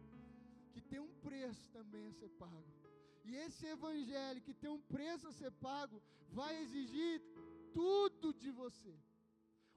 [0.72, 2.81] que tem um preço também a ser pago.
[3.24, 7.22] E esse evangelho que tem um preço a ser pago, vai exigir
[7.72, 8.94] tudo de você.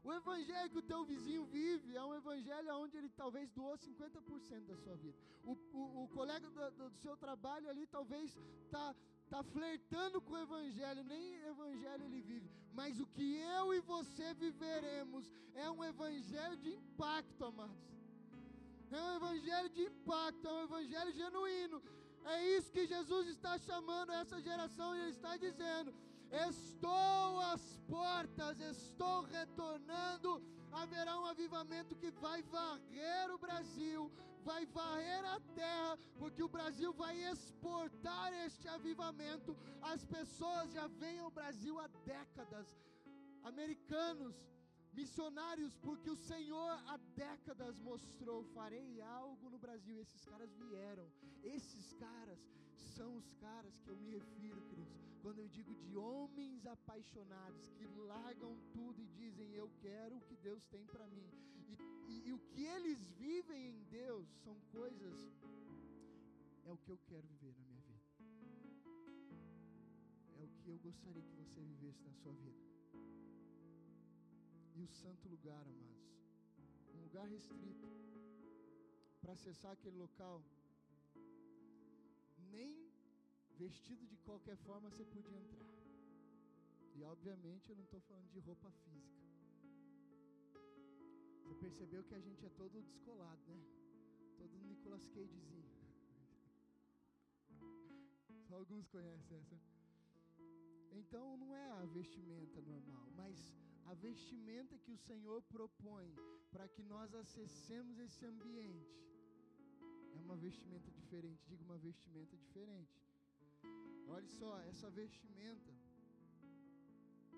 [0.04, 4.66] O evangelho que o teu vizinho vive é um evangelho onde ele talvez doou 50%
[4.68, 5.18] da sua vida.
[5.44, 8.96] O, o, o colega do, do, seu trabalho ali talvez está
[9.30, 12.48] tá flertando com o evangelho, nem evangelho ele vive.
[12.72, 17.84] Mas o que eu e você viveremos é um evangelho de impacto, amados.
[18.92, 21.82] É um evangelho de impacto, é um evangelho genuíno.
[22.26, 25.94] É isso que Jesus está chamando essa geração e Ele está dizendo:
[26.50, 30.44] Estou às portas, estou retornando.
[30.72, 34.12] Haverá um avivamento que vai varrer o Brasil,
[34.44, 39.56] vai varrer a terra, porque o Brasil vai exportar este avivamento.
[39.82, 42.68] As pessoas já vêm ao Brasil há décadas.
[43.44, 44.36] Americanos,
[44.96, 49.96] missionários, porque o Senhor há décadas mostrou: farei algo no Brasil.
[49.98, 51.08] E esses caras vieram.
[51.44, 52.40] Esses caras
[52.96, 57.86] são os caras que eu me refiro, queridos, quando eu digo de homens apaixonados que
[58.12, 61.30] largam tudo e dizem: Eu quero o que Deus tem para mim.
[61.68, 61.78] E,
[62.14, 65.18] e, e o que eles vivem em Deus são coisas,
[66.64, 68.06] é o que eu quero viver na minha vida.
[70.40, 72.75] É o que eu gostaria que você vivesse na sua vida
[74.76, 76.06] e o santo lugar, amados.
[76.94, 77.88] Um lugar restrito.
[79.22, 80.44] Para acessar aquele local,
[82.52, 82.72] nem
[83.58, 85.72] vestido de qualquer forma você podia entrar.
[86.96, 89.24] E obviamente eu não estou falando de roupa física.
[91.42, 93.60] Você percebeu que a gente é todo descolado, né?
[94.38, 95.72] Todo Nicolas Cagezinho.
[98.48, 99.60] Só alguns conhecem essa.
[100.92, 103.54] então não é a vestimenta normal, mas
[103.86, 106.14] a vestimenta que o Senhor propõe
[106.52, 108.96] para que nós acessemos esse ambiente
[110.16, 111.42] é uma vestimenta diferente.
[111.48, 112.96] Diga uma vestimenta diferente.
[114.08, 115.74] Olha só, essa vestimenta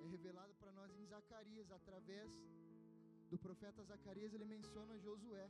[0.04, 2.32] é revelada para nós em Zacarias, através
[3.30, 5.50] do profeta Zacarias, ele menciona Josué.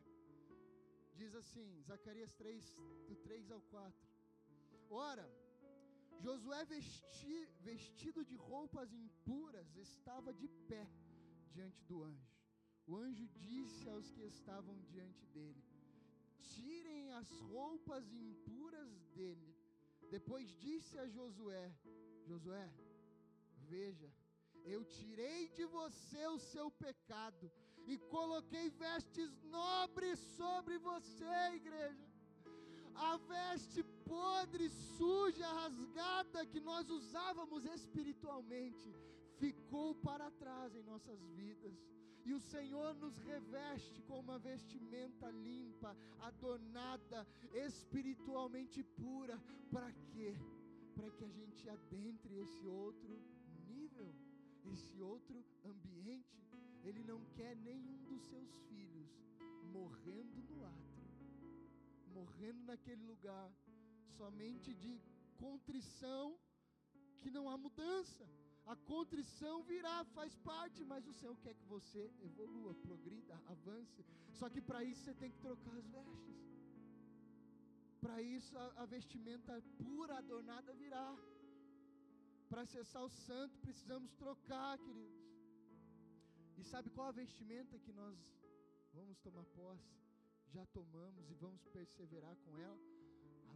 [1.16, 2.74] Diz assim, Zacarias 3,
[3.08, 4.08] do 3 ao 4.
[4.90, 5.28] Ora,
[6.20, 10.88] Josué vesti, vestido de roupas impuras estava de pé
[11.52, 12.36] diante do anjo.
[12.86, 15.64] O anjo disse aos que estavam diante dele:
[16.40, 19.56] Tirem as roupas impuras dele.
[20.10, 21.72] Depois disse a Josué:
[22.26, 22.74] Josué,
[23.70, 24.12] veja,
[24.64, 27.52] eu tirei de você o seu pecado
[27.86, 32.18] e coloquei vestes nobres sobre você, igreja
[32.98, 38.94] a veste podre, suja, rasgada que nós usávamos espiritualmente,
[39.38, 41.76] ficou para trás em nossas vidas.
[42.26, 49.42] E o Senhor nos reveste com uma vestimenta limpa, adornada, espiritualmente pura.
[49.72, 50.36] Para quê?
[50.96, 53.22] Para que a gente adentre esse outro
[53.68, 54.14] nível,
[54.74, 56.38] esse outro ambiente.
[56.84, 59.10] Ele não quer nenhum dos seus filhos
[59.72, 60.98] morrendo no ato
[62.18, 63.52] morrendo naquele lugar,
[64.18, 64.94] somente de
[65.38, 66.38] contrição,
[67.20, 68.26] que não há mudança.
[68.66, 74.06] A contrição virá, faz parte, mas o Senhor quer que você evolua, progrida, avance.
[74.34, 76.38] Só que para isso você tem que trocar as vestes.
[78.02, 81.08] Para isso a, a vestimenta pura, adornada virá.
[82.50, 85.26] Para acessar o santo, precisamos trocar, queridos.
[86.58, 88.18] E sabe qual a vestimenta que nós
[88.94, 89.98] vamos tomar posse?
[90.54, 92.80] já tomamos e vamos perseverar com ela,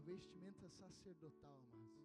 [0.02, 2.02] vestimenta sacerdotal, amados.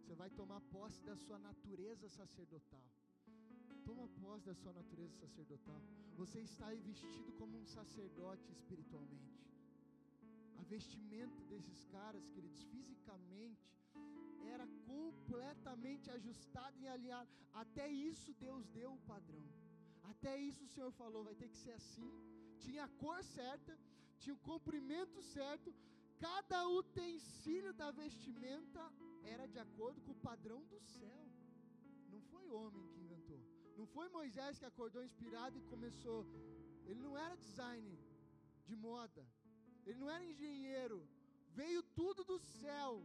[0.00, 2.84] Você vai tomar posse da sua natureza sacerdotal.
[3.86, 5.80] Toma posse da sua natureza sacerdotal.
[6.20, 9.40] Você está aí vestido como um sacerdote espiritualmente.
[10.60, 13.64] A vestimenta desses caras, queridos, fisicamente,
[14.54, 17.30] era completamente ajustada e alinhada.
[17.52, 19.46] Até isso Deus deu o padrão.
[20.12, 22.10] Até isso o Senhor falou, vai ter que ser assim
[22.64, 23.72] tinha a cor certa,
[24.20, 25.68] tinha o comprimento certo,
[26.24, 28.82] cada utensílio da vestimenta
[29.34, 31.22] era de acordo com o padrão do céu.
[32.12, 33.40] Não foi homem que inventou.
[33.78, 36.20] Não foi Moisés que acordou inspirado e começou.
[36.86, 37.98] Ele não era design
[38.68, 39.24] de moda.
[39.86, 40.98] Ele não era engenheiro.
[41.60, 43.02] Veio tudo do céu.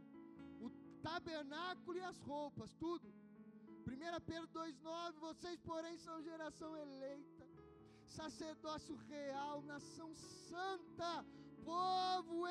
[0.66, 0.70] O
[1.02, 3.08] tabernáculo e as roupas, tudo.
[3.86, 7.46] 1 Pedro 2,9: Vocês, porém, são geração eleita
[8.18, 11.24] sacerdócio real, nação santa,
[11.64, 12.46] povo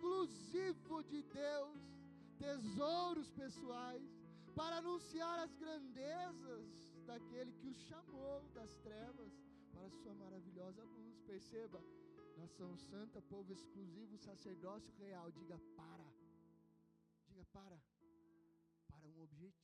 [0.00, 1.78] exclusivo de Deus,
[2.38, 4.02] tesouros pessoais,
[4.54, 6.66] para anunciar as grandezas
[7.06, 9.32] daquele que os chamou das trevas
[9.72, 11.20] para sua maravilhosa luz.
[11.26, 11.82] Perceba,
[12.36, 15.30] nação santa, povo exclusivo, sacerdócio real.
[15.30, 16.06] Diga para.
[17.28, 17.78] Diga para.
[18.88, 19.60] Para um objetivo.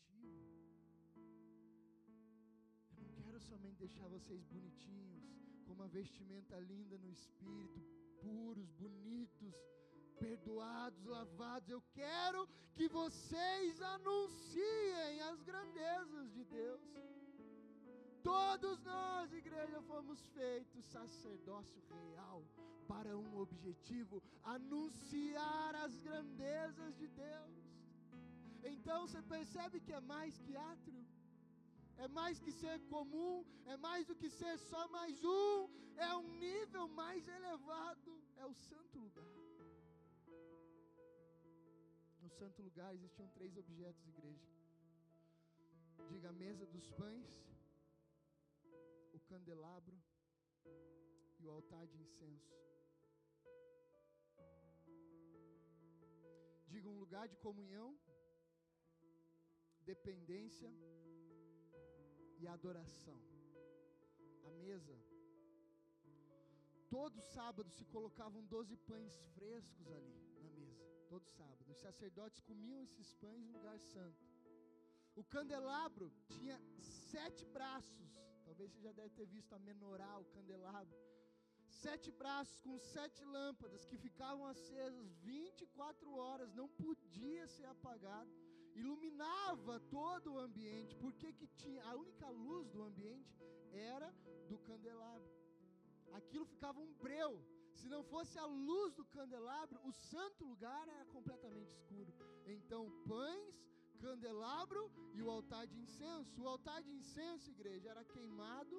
[2.98, 5.24] Eu não quero somente deixar vocês bonitinhos,
[5.64, 7.80] com uma vestimenta linda no espírito,
[8.20, 9.54] puros, bonitos,
[10.24, 11.68] perdoados, lavados.
[11.68, 16.80] Eu quero que vocês anunciem as grandezas de Deus.
[18.22, 22.42] Todos nós, igreja, fomos feitos sacerdócio real
[22.88, 27.54] para um objetivo: anunciar as grandezas de Deus.
[28.72, 31.06] Então você percebe que é mais que átrio
[31.98, 36.28] é mais que ser comum, é mais do que ser só mais um, é um
[36.38, 39.45] nível mais elevado, é o santo lugar.
[42.26, 44.46] No santo lugar existiam três objetos, igreja.
[46.08, 47.28] Diga a mesa dos pães,
[49.18, 49.96] o candelabro
[51.38, 52.52] e o altar de incenso.
[56.66, 57.96] Diga um lugar de comunhão,
[59.92, 60.70] dependência
[62.40, 63.18] e adoração.
[64.48, 64.98] A mesa.
[66.90, 70.25] Todo sábado se colocavam doze pães frescos ali.
[71.08, 71.70] Todo sábado.
[71.70, 74.24] Os sacerdotes comiam esses pães no lugar santo.
[75.14, 76.60] O candelabro tinha
[77.10, 78.10] sete braços.
[78.44, 80.96] Talvez você já deve ter visto a menorá, o candelabro.
[81.68, 88.30] Sete braços com sete lâmpadas que ficavam acesas 24 horas, não podia ser apagado
[88.76, 93.34] iluminava todo o ambiente, porque que tinha a única luz do ambiente
[93.72, 94.14] era
[94.48, 95.30] do candelabro.
[96.12, 97.42] Aquilo ficava um breu.
[97.78, 102.12] Se não fosse a luz do candelabro, o santo lugar era completamente escuro.
[102.56, 103.54] Então, pães,
[104.04, 104.82] candelabro
[105.14, 106.40] e o altar de incenso.
[106.42, 108.76] O altar de incenso, igreja, era queimado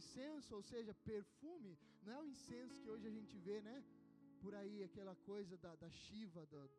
[0.00, 1.78] incenso, ou seja, perfume.
[2.04, 3.82] Não é o incenso que hoje a gente vê, né?
[4.40, 6.70] Por aí, aquela coisa da, da Shiva, do,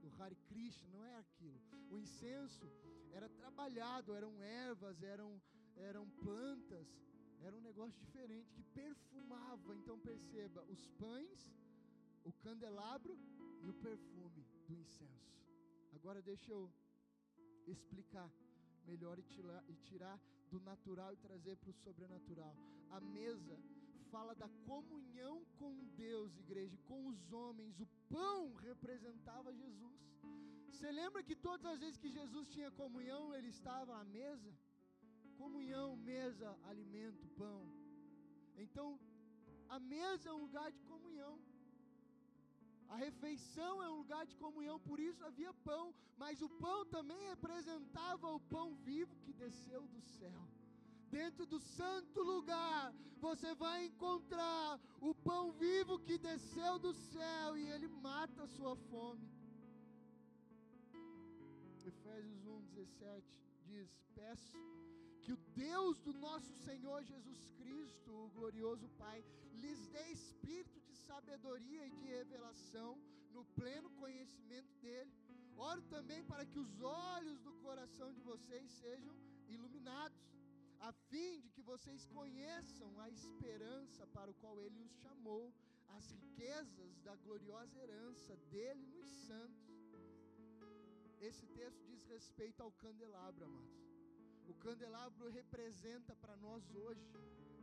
[0.00, 1.60] do Hare Krishna, não é aquilo.
[1.90, 2.70] O incenso
[3.12, 5.40] era trabalhado, eram ervas, eram,
[5.76, 6.86] eram plantas,
[7.42, 9.74] era um negócio diferente que perfumava.
[9.74, 11.52] Então perceba, os pães,
[12.24, 13.18] o candelabro
[13.62, 15.26] e o perfume do incenso.
[15.94, 16.70] Agora deixa eu
[17.66, 18.30] explicar
[18.86, 20.20] melhor e tirar, e tirar
[20.50, 22.54] do natural e trazer para o sobrenatural.
[22.90, 23.58] A mesa
[24.10, 27.80] fala da comunhão com Deus, igreja, com os homens.
[27.80, 30.00] O pão representava Jesus.
[30.70, 34.54] Você lembra que todas as vezes que Jesus tinha comunhão, ele estava à mesa?
[35.42, 37.60] Comunhão, mesa, alimento, pão.
[38.64, 38.98] Então,
[39.68, 41.38] a mesa é um lugar de comunhão.
[42.88, 47.20] A refeição é um lugar de comunhão, por isso havia pão, mas o pão também
[47.28, 50.42] representava o pão vivo que desceu do céu.
[51.10, 57.66] Dentro do santo lugar, você vai encontrar o pão vivo que desceu do céu e
[57.74, 59.28] ele mata a sua fome.
[61.84, 63.24] Efésios 1:17
[63.64, 64.58] diz: Peço
[65.26, 69.24] que o Deus do nosso Senhor Jesus Cristo, o glorioso Pai,
[69.60, 72.96] lhes dê espírito de sabedoria e de revelação
[73.34, 75.12] no pleno conhecimento dele.
[75.56, 79.16] Oro também para que os olhos do coração de vocês sejam
[79.48, 80.22] iluminados,
[80.78, 85.52] a fim de que vocês conheçam a esperança para o qual ele os chamou,
[85.88, 89.74] as riquezas da gloriosa herança dele nos santos.
[91.20, 93.85] Esse texto diz respeito ao candelabro, amados.
[94.48, 97.06] O candelabro representa para nós hoje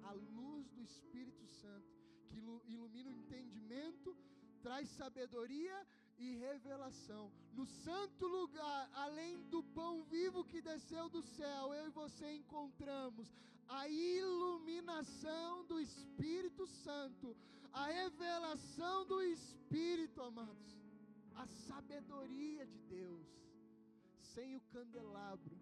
[0.04, 1.88] a luz do Espírito Santo,
[2.30, 2.40] que
[2.74, 4.16] ilumina o entendimento,
[4.62, 7.32] traz sabedoria e revelação.
[7.54, 13.34] No santo lugar, além do pão vivo que desceu do céu, eu e você encontramos
[13.68, 17.36] a iluminação do Espírito Santo,
[17.72, 20.78] a revelação do Espírito, amados,
[21.36, 23.26] a sabedoria de Deus
[24.34, 25.56] sem o candelabro,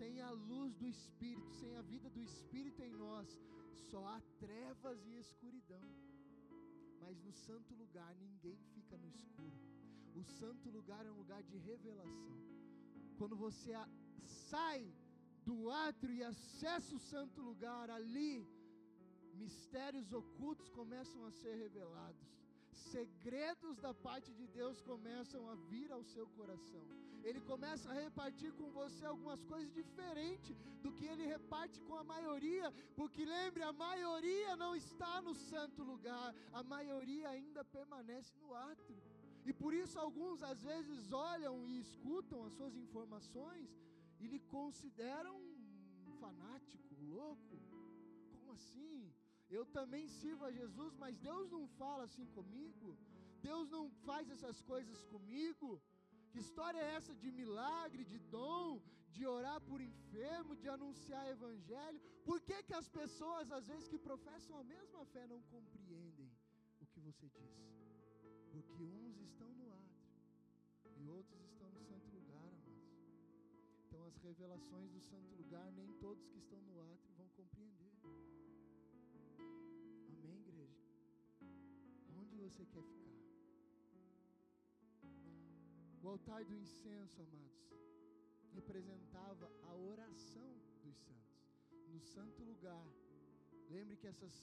[0.00, 3.28] sem a luz do Espírito, sem a vida do Espírito em nós,
[3.90, 5.88] só há trevas e escuridão.
[7.02, 9.58] Mas no santo lugar ninguém fica no escuro.
[10.20, 12.36] O santo lugar é um lugar de revelação.
[13.18, 13.72] Quando você
[14.50, 14.80] sai
[15.44, 18.48] do átrio e acessa o santo lugar, ali
[19.34, 22.39] mistérios ocultos começam a ser revelados
[22.72, 26.82] segredos da parte de Deus começam a vir ao seu coração.
[27.22, 32.04] Ele começa a repartir com você algumas coisas diferentes do que ele reparte com a
[32.04, 38.54] maioria, porque lembre, a maioria não está no santo lugar, a maioria ainda permanece no
[38.54, 38.96] átrio.
[39.44, 43.68] E por isso alguns às vezes olham e escutam as suas informações
[44.18, 47.58] e lhe consideram um fanático, louco.
[48.32, 49.12] Como assim?
[49.58, 52.96] Eu também sirvo a Jesus, mas Deus não fala assim comigo.
[53.48, 55.68] Deus não faz essas coisas comigo.
[56.30, 58.80] Que história é essa de milagre, de dom,
[59.10, 62.00] de orar por enfermo, de anunciar evangelho?
[62.24, 66.30] Por que, que as pessoas, às vezes, que professam a mesma fé, não compreendem
[66.80, 67.58] o que você diz?
[68.52, 70.00] Porque uns estão no átrio
[70.96, 72.88] e outros estão no santo lugar, amados.
[73.84, 77.90] Então, as revelações do santo lugar, nem todos que estão no átrio vão compreender.
[82.48, 83.18] Você quer ficar?
[86.02, 87.60] O altar do incenso, amados,
[88.54, 91.20] representava a oração dos santos.
[91.88, 92.86] No santo lugar.
[93.68, 94.34] Lembre que, essas,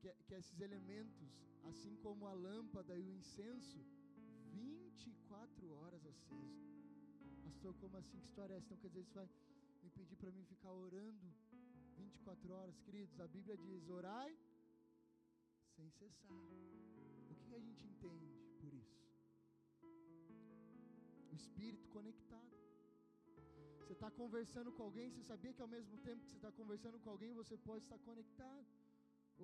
[0.00, 1.28] que, que esses elementos,
[1.64, 3.78] assim como a lâmpada e o incenso,
[4.52, 6.62] 24 horas aceso.
[7.42, 8.18] Pastor, como assim?
[8.18, 8.66] Que história é essa?
[8.66, 9.28] Então quer dizer, você vai
[9.82, 11.34] me pedir para mim ficar orando
[11.96, 13.20] 24 horas, queridos?
[13.20, 14.36] A Bíblia diz: orai
[15.76, 16.93] sem cessar.
[17.54, 18.28] Que a gente entende
[18.60, 18.94] por isso?
[21.32, 22.56] O espírito conectado.
[23.78, 26.98] Você está conversando com alguém, você sabia que ao mesmo tempo que você está conversando
[27.02, 28.66] com alguém, você pode estar conectado,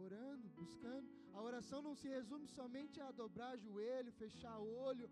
[0.04, 1.08] orando, buscando.
[1.36, 5.08] A oração não se resume somente a dobrar joelho, fechar olho,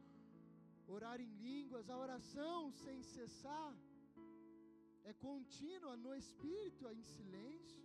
[0.96, 1.88] orar em línguas.
[1.88, 3.72] A oração sem cessar
[5.05, 7.82] é contínua no espírito, em silêncio,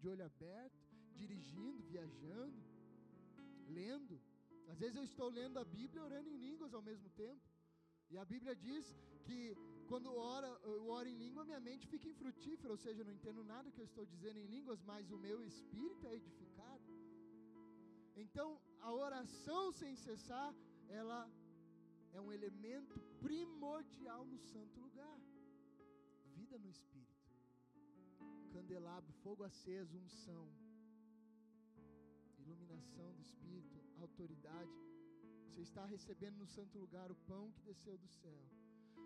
[0.00, 0.82] de olho aberto,
[1.20, 2.60] dirigindo, viajando,
[3.78, 4.16] lendo.
[4.72, 7.44] Às vezes eu estou lendo a Bíblia e orando em línguas ao mesmo tempo.
[8.10, 8.84] E a Bíblia diz
[9.26, 9.38] que
[9.90, 13.42] quando ora, eu oro em língua, minha mente fica infrutífera, ou seja, eu não entendo
[13.54, 16.84] nada que eu estou dizendo em línguas, mas o meu espírito é edificado.
[18.24, 18.48] Então,
[18.80, 20.50] a oração sem cessar,
[20.88, 21.20] ela
[22.16, 25.18] é um elemento primordial no santo lugar.
[26.38, 27.16] vida no Espírito.
[28.52, 30.44] Candelabro, fogo aceso, unção,
[32.38, 34.70] iluminação do Espírito, autoridade.
[35.48, 38.42] Você está recebendo no santo lugar o pão que desceu do céu.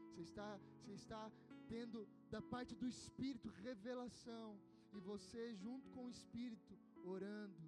[0.09, 1.31] Você está, você está
[1.69, 4.59] tendo da parte do Espírito revelação.
[4.93, 7.63] E você, junto com o Espírito, orando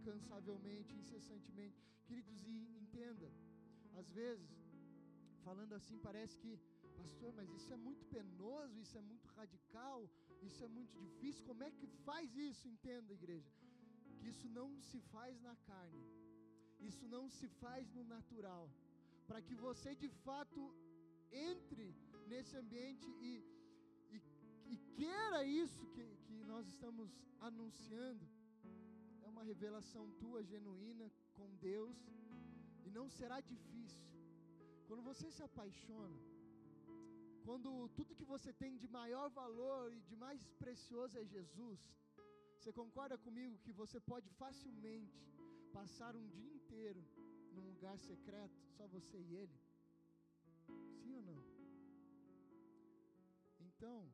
[0.00, 1.76] incansavelmente, incessantemente.
[2.06, 3.30] Queridos, e entenda,
[4.00, 4.50] às vezes,
[5.44, 6.58] falando assim, parece que,
[6.96, 10.08] pastor, mas isso é muito penoso, isso é muito radical,
[10.42, 11.44] isso é muito difícil.
[11.44, 12.68] Como é que faz isso?
[12.68, 13.50] Entenda, igreja,
[14.18, 16.04] que isso não se faz na carne,
[16.88, 18.68] isso não se faz no natural.
[19.26, 20.60] Para que você de fato
[21.30, 21.94] entre
[22.26, 23.32] nesse ambiente e,
[24.14, 24.22] e,
[24.72, 27.10] e queira isso que, que nós estamos
[27.40, 28.24] anunciando,
[29.22, 31.96] é uma revelação tua genuína com Deus,
[32.84, 34.06] e não será difícil.
[34.86, 36.18] Quando você se apaixona,
[37.44, 41.80] quando tudo que você tem de maior valor e de mais precioso é Jesus,
[42.56, 45.18] você concorda comigo que você pode facilmente
[45.72, 47.02] passar um dia inteiro
[47.52, 49.58] num lugar secreto, só você e Ele?
[51.02, 51.42] Sim ou não?
[53.58, 54.08] Então,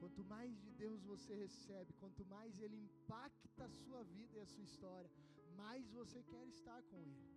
[0.00, 4.46] quanto mais de Deus você recebe, quanto mais Ele impacta a sua vida e a
[4.46, 5.10] sua história,
[5.54, 7.28] mais você quer estar com Ele.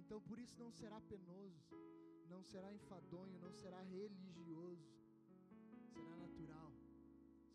[0.00, 1.62] Então, por isso não será penoso,
[2.28, 4.88] não será enfadonho, não será religioso,
[5.92, 6.72] será natural,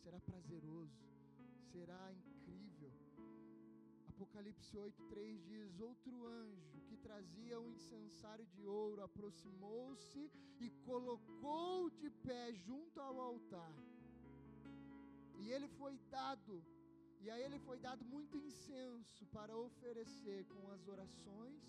[0.04, 1.02] será prazeroso,
[1.72, 2.92] será incrível.
[4.22, 10.22] Apocalipse 8:3 diz: Outro anjo que trazia um incensário de ouro aproximou-se
[10.60, 13.74] e colocou de pé junto ao altar.
[15.40, 16.64] E ele foi dado,
[17.20, 21.60] e a ele foi dado muito incenso para oferecer com as orações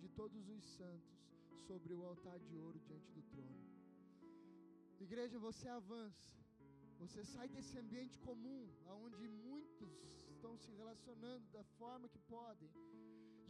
[0.00, 1.20] de todos os santos
[1.66, 3.68] sobre o altar de ouro diante do trono.
[4.98, 6.38] Igreja, você avança
[6.98, 8.68] você sai desse ambiente comum,
[9.04, 12.70] onde muitos estão se relacionando da forma que podem.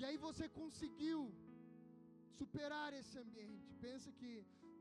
[0.01, 1.21] E aí você conseguiu
[2.39, 3.75] superar esse ambiente.
[3.87, 4.31] Pensa que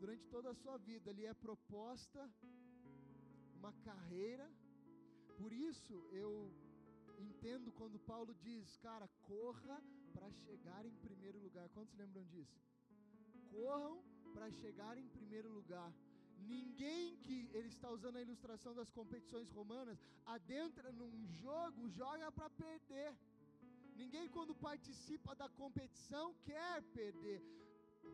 [0.01, 2.21] durante toda a sua vida ali é proposta
[3.59, 4.47] uma carreira.
[5.39, 6.31] Por isso eu
[7.27, 9.77] entendo quando Paulo diz, cara, corra
[10.13, 11.67] para chegar em primeiro lugar.
[11.69, 12.57] Quantos lembram disso?
[13.51, 13.95] Corram
[14.33, 15.91] para chegar em primeiro lugar.
[16.39, 22.49] Ninguém que ele está usando a ilustração das competições romanas adentra num jogo, joga para
[22.49, 23.15] perder.
[23.95, 27.41] Ninguém, quando participa da competição, quer perder.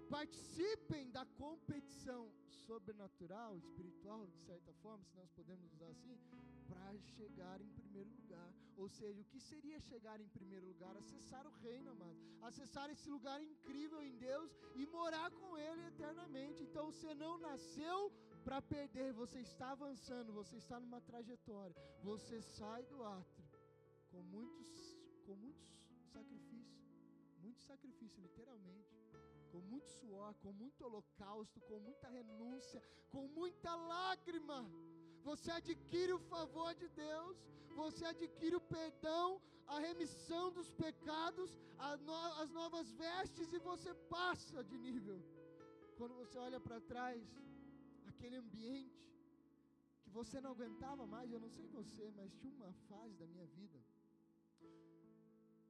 [0.09, 2.31] Participem da competição
[2.65, 6.17] sobrenatural, espiritual, de certa forma, se nós podemos usar assim,
[6.67, 8.53] para chegar em primeiro lugar.
[8.77, 10.95] Ou seja, o que seria chegar em primeiro lugar?
[10.97, 12.17] Acessar o reino, amado.
[12.41, 16.63] Acessar esse lugar incrível em Deus e morar com Ele eternamente.
[16.63, 18.11] Então você não nasceu
[18.43, 21.75] para perder, você está avançando, você está numa trajetória.
[22.01, 23.47] Você sai do átrio
[24.11, 25.69] com muitos, com muitos
[26.11, 26.83] sacrifícios,
[27.41, 29.03] muito sacrifício, literalmente
[29.53, 34.67] com muito suor, com muito holocausto, com muita renúncia, com muita lágrima.
[35.29, 37.37] Você adquire o favor de Deus,
[37.81, 39.41] você adquire o perdão,
[39.75, 41.51] a remissão dos pecados,
[42.41, 45.19] as novas vestes e você passa de nível.
[45.97, 47.23] Quando você olha para trás,
[48.11, 49.01] aquele ambiente
[50.03, 53.47] que você não aguentava mais, eu não sei você, mas tinha uma fase da minha
[53.47, 53.79] vida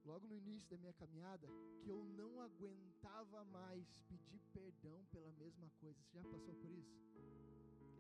[0.06, 1.48] logo no início da minha caminhada,
[1.82, 5.98] que eu não aguentava mais pedir perdão pela mesma coisa.
[6.02, 6.94] Você já passou por isso?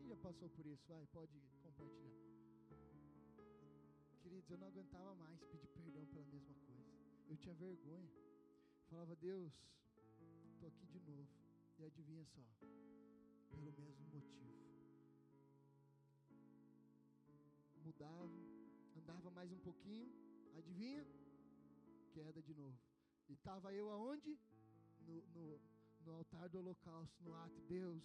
[0.03, 0.83] Quem já passou por isso?
[0.89, 1.31] Vai, pode
[1.61, 2.11] compartilhar.
[4.21, 6.83] Queridos, eu não aguentava mais pedir perdão pela mesma coisa.
[7.29, 8.11] Eu tinha vergonha.
[8.89, 9.53] Falava, Deus,
[10.51, 11.29] estou aqui de novo.
[11.79, 12.41] E adivinha só,
[13.49, 14.53] pelo mesmo motivo.
[17.85, 18.29] Mudava,
[18.97, 20.11] andava mais um pouquinho,
[20.57, 21.07] adivinha?
[22.11, 22.77] queda de novo.
[23.29, 24.37] E estava eu aonde?
[25.07, 25.61] No, no,
[26.05, 27.61] no altar do holocausto, no ato.
[27.69, 28.03] Deus,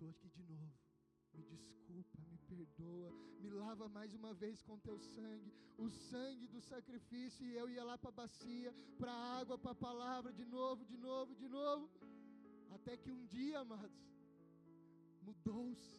[0.00, 0.72] estou aqui de novo.
[1.34, 6.60] Me desculpa, me perdoa, me lava mais uma vez com teu sangue, o sangue do
[6.60, 7.46] sacrifício.
[7.46, 10.84] E eu ia lá para a bacia, para a água, para a palavra, de novo,
[10.86, 11.90] de novo, de novo.
[12.70, 14.00] Até que um dia, amados,
[15.22, 15.98] mudou-se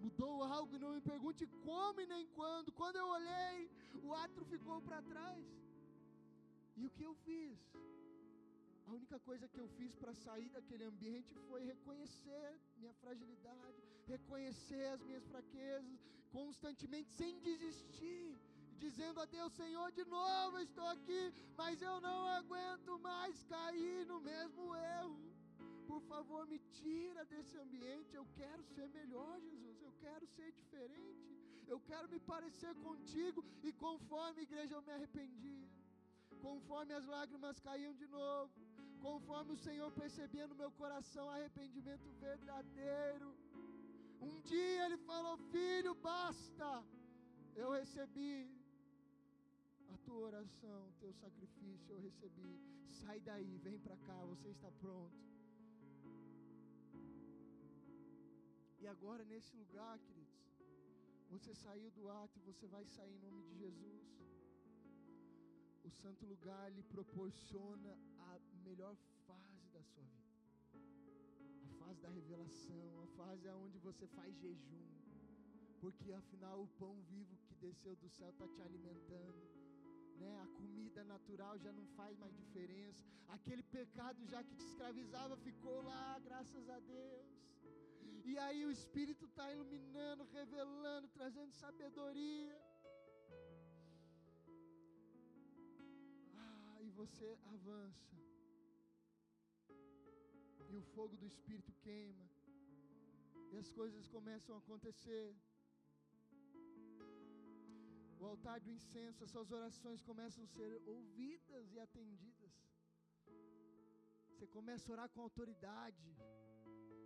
[0.00, 2.70] mudou algo, não me pergunte como e nem quando.
[2.70, 3.68] Quando eu olhei,
[4.02, 5.44] o atro ficou para trás.
[6.76, 7.58] E o que eu fiz?
[8.88, 14.86] A única coisa que eu fiz para sair daquele ambiente foi reconhecer minha fragilidade, reconhecer
[14.94, 15.98] as minhas fraquezas,
[16.36, 18.34] constantemente, sem desistir,
[18.84, 21.22] dizendo a Deus: Senhor, de novo estou aqui,
[21.54, 25.18] mas eu não aguento mais cair no mesmo erro,
[25.90, 28.16] Por favor, me tira desse ambiente.
[28.20, 29.82] Eu quero ser melhor, Jesus.
[29.82, 31.28] Eu quero ser diferente.
[31.66, 33.44] Eu quero me parecer contigo.
[33.62, 35.68] E conforme, igreja, eu me arrependia.
[36.48, 38.67] Conforme as lágrimas caíam de novo.
[39.06, 43.28] Conforme o Senhor percebia no meu coração arrependimento verdadeiro.
[44.20, 46.70] Um dia ele falou: Filho, basta.
[47.54, 48.34] Eu recebi
[49.94, 52.52] a tua oração, o teu sacrifício, eu recebi.
[53.00, 55.16] Sai daí, vem para cá, você está pronto.
[58.80, 60.38] E agora nesse lugar, queridos,
[61.30, 64.06] você saiu do ato e você vai sair em nome de Jesus.
[65.84, 68.38] O santo lugar lhe proporciona a
[68.68, 68.94] melhor
[69.26, 70.78] fase da sua vida.
[71.66, 74.86] A fase da revelação, a fase onde você faz jejum.
[75.80, 79.42] Porque afinal o pão vivo que desceu do céu está te alimentando.
[80.20, 80.32] Né?
[80.44, 83.02] A comida natural já não faz mais diferença.
[83.28, 87.26] Aquele pecado já que te escravizava ficou lá, graças a Deus.
[88.24, 92.60] E aí o Espírito está iluminando, revelando, trazendo sabedoria.
[96.36, 98.08] Ah, e você avança.
[100.70, 102.26] E o fogo do Espírito queima.
[103.52, 105.34] E as coisas começam a acontecer.
[108.20, 112.54] O altar do incenso, as suas orações começam a ser ouvidas e atendidas.
[114.30, 116.10] Você começa a orar com autoridade.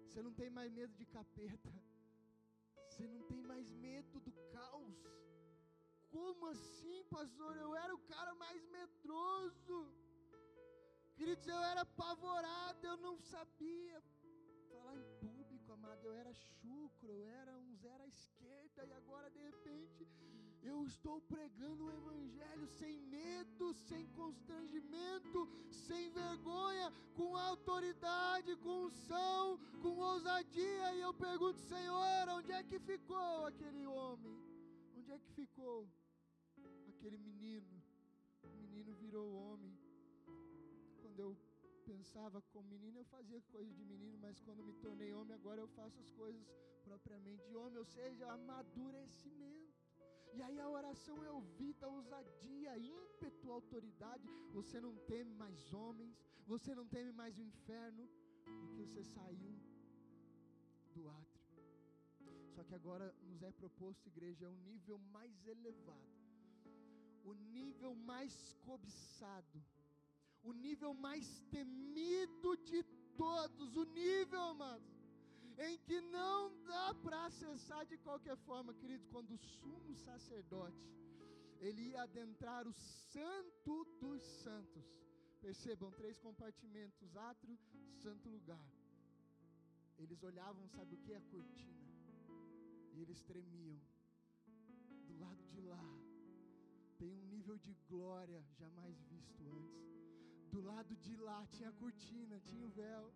[0.06, 1.72] Você não tem mais medo de capeta.
[2.86, 4.98] Você não tem mais medo do caos.
[6.10, 7.56] Como assim, pastor?
[7.56, 9.78] Eu era o cara mais medroso.
[11.16, 14.02] Queridos, eu era apavorado, eu não sabia
[14.68, 16.04] falar em público, amado.
[16.04, 20.08] Eu era chucro, eu era um zero à esquerda, e agora de repente
[20.62, 29.58] eu estou pregando o Evangelho sem medo, sem constrangimento, sem vergonha, com autoridade, com unção,
[29.82, 30.94] com ousadia.
[30.94, 34.38] E eu pergunto, Senhor, onde é que ficou aquele homem?
[34.96, 35.88] Onde é que ficou
[36.88, 37.82] aquele menino?
[38.44, 39.81] O menino virou homem.
[41.12, 41.36] Quando eu
[41.84, 45.68] pensava como menino, eu fazia coisa de menino, mas quando me tornei homem, agora eu
[45.68, 46.42] faço as coisas
[46.82, 49.74] propriamente de homem, ou seja, amadurecimento.
[50.32, 54.26] E aí a oração é ouvida, ousadia, ímpeto, autoridade.
[54.54, 58.08] Você não teme mais homens, você não teme mais o inferno,
[58.46, 59.54] porque você saiu
[60.94, 61.44] do átrio.
[62.54, 66.10] Só que agora nos é proposto, igreja, um nível mais elevado,
[67.22, 69.62] o nível mais cobiçado,
[70.42, 72.82] o nível mais temido de
[73.16, 74.92] todos, o nível, amados
[75.58, 80.82] em que não dá para acessar de qualquer forma, querido, quando o sumo sacerdote
[81.60, 84.84] ele ia adentrar o santo dos santos.
[85.40, 87.58] Percebam, três compartimentos, átrio,
[88.02, 88.64] santo lugar.
[89.98, 91.14] Eles olhavam, sabe o que?
[91.14, 91.82] A cortina.
[92.92, 93.80] E eles tremiam.
[95.06, 95.84] Do lado de lá,
[96.98, 100.01] tem um nível de glória jamais visto antes.
[100.52, 103.12] Do lado de lá tinha a cortina, tinha o véu.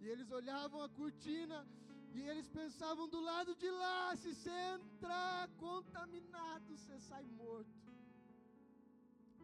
[0.00, 1.66] E eles olhavam a cortina
[2.14, 7.92] e eles pensavam do lado de lá, se você entrar contaminado, você sai morto.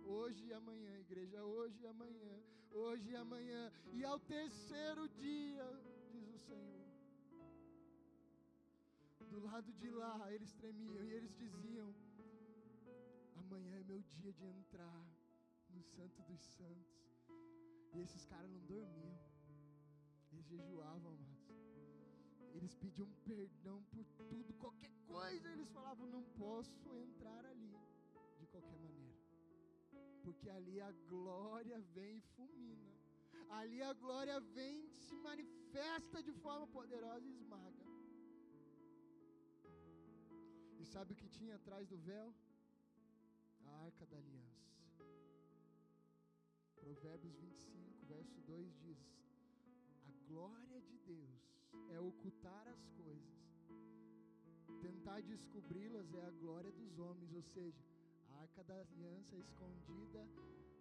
[0.07, 2.35] Hoje e amanhã, igreja, hoje e amanhã,
[2.71, 5.67] hoje e amanhã, e ao terceiro dia,
[6.13, 6.87] diz o Senhor.
[9.31, 11.93] Do lado de lá eles tremiam e eles diziam:
[13.37, 15.05] Amanhã é meu dia de entrar
[15.71, 17.10] no Santo dos Santos.
[17.93, 19.19] E esses caras não dormiam.
[20.33, 21.41] Eles jejuavam, amados.
[22.55, 25.49] Eles pediam perdão por tudo, qualquer coisa.
[25.51, 27.75] Eles falavam: Não posso entrar ali
[28.39, 29.19] de qualquer maneira.
[30.23, 32.91] Porque ali a glória vem e fulmina.
[33.49, 37.85] Ali a glória vem, se manifesta de forma poderosa e esmaga.
[40.79, 42.33] E sabe o que tinha atrás do véu?
[43.65, 44.80] A arca da aliança.
[46.81, 48.99] Provérbios 25, verso 2 diz:
[50.03, 51.41] a glória de Deus
[51.91, 53.41] é ocultar as coisas.
[54.81, 57.85] Tentar descobri-las é a glória dos homens, ou seja,
[58.31, 60.27] a arca da aliança escondida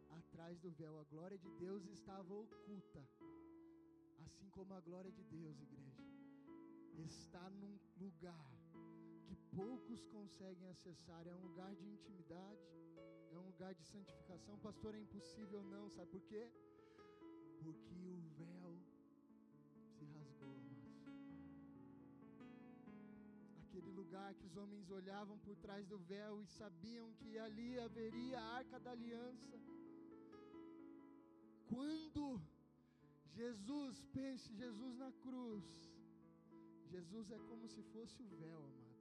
[0.09, 0.97] atrás do véu.
[0.99, 3.03] A glória de Deus estava oculta.
[4.25, 6.03] Assim como a glória de Deus, igreja,
[6.97, 8.51] está num lugar
[9.25, 11.27] que poucos conseguem acessar.
[11.27, 12.61] É um lugar de intimidade,
[13.31, 14.57] é um lugar de santificação.
[14.59, 16.49] Pastor, é impossível não, sabe por quê?
[17.63, 18.71] Porque o véu
[19.95, 20.99] se rasgou, amados.
[23.63, 28.39] Aquele lugar que os homens olhavam por trás do véu e sabiam que ali haveria
[28.39, 29.59] a arca da aliança.
[31.67, 32.41] Quando
[33.39, 35.65] Jesus, pense, Jesus na cruz.
[36.93, 38.97] Jesus é como se fosse o véu, amado.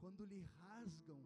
[0.00, 1.20] Quando lhe rasgam,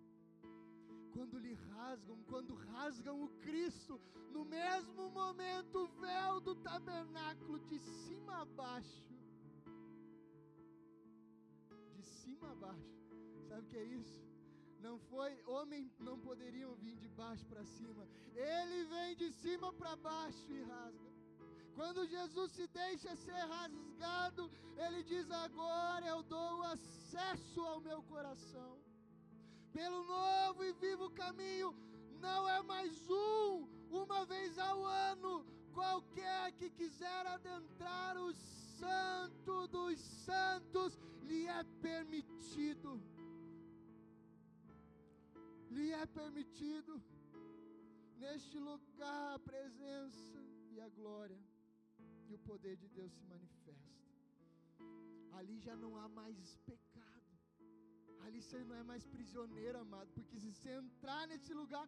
[1.12, 4.00] quando lhe rasgam, quando rasgam o Cristo,
[4.30, 9.08] no mesmo momento o véu do tabernáculo de cima a baixo,
[11.94, 12.92] de cima a baixo,
[13.48, 14.20] sabe o que é isso?
[14.80, 19.96] Não foi, homem não poderiam vir de baixo para cima, ele vem de cima para
[19.96, 21.10] baixo e rasga.
[21.74, 28.78] Quando Jesus se deixa ser rasgado, ele diz: Agora eu dou acesso ao meu coração
[29.72, 31.74] pelo novo e vivo caminho,
[32.20, 39.98] não é mais um, uma vez ao ano, qualquer que quiser adentrar o Santo dos
[39.98, 43.00] Santos, lhe é permitido.
[45.70, 47.00] Lhe é permitido
[48.18, 50.38] neste lugar a presença
[50.72, 51.38] e a glória
[52.28, 53.80] e o poder de Deus se manifesta.
[55.32, 56.89] Ali já não há mais pecado
[58.26, 61.86] ali você não é mais prisioneiro, amado, porque se você entrar nesse lugar,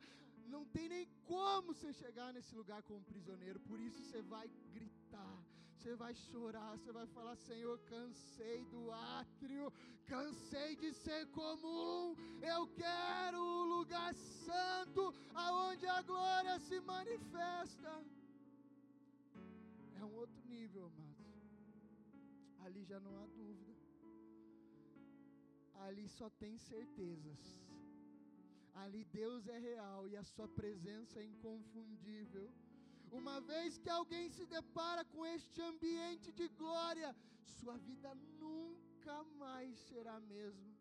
[0.54, 5.38] não tem nem como você chegar nesse lugar como prisioneiro, por isso você vai gritar,
[5.76, 9.72] você vai chorar, você vai falar: Senhor, cansei do átrio,
[10.06, 12.14] cansei de ser comum,
[12.54, 18.04] eu quero o lugar santo, aonde a glória se manifesta.
[20.00, 21.22] É um outro nível, amados,
[22.60, 23.81] ali já não há dúvida
[25.86, 27.40] ali só tem certezas.
[28.74, 32.50] Ali Deus é real e a sua presença é inconfundível.
[33.10, 37.14] Uma vez que alguém se depara com este ambiente de glória,
[37.58, 40.72] sua vida nunca mais será a mesma.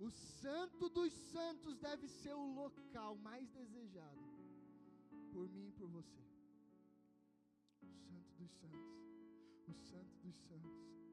[0.00, 4.24] O Santo dos Santos deve ser o local mais desejado
[5.32, 6.24] por mim e por você.
[7.82, 8.80] O Santo dos Santos.
[9.68, 11.03] O Santo dos Santos.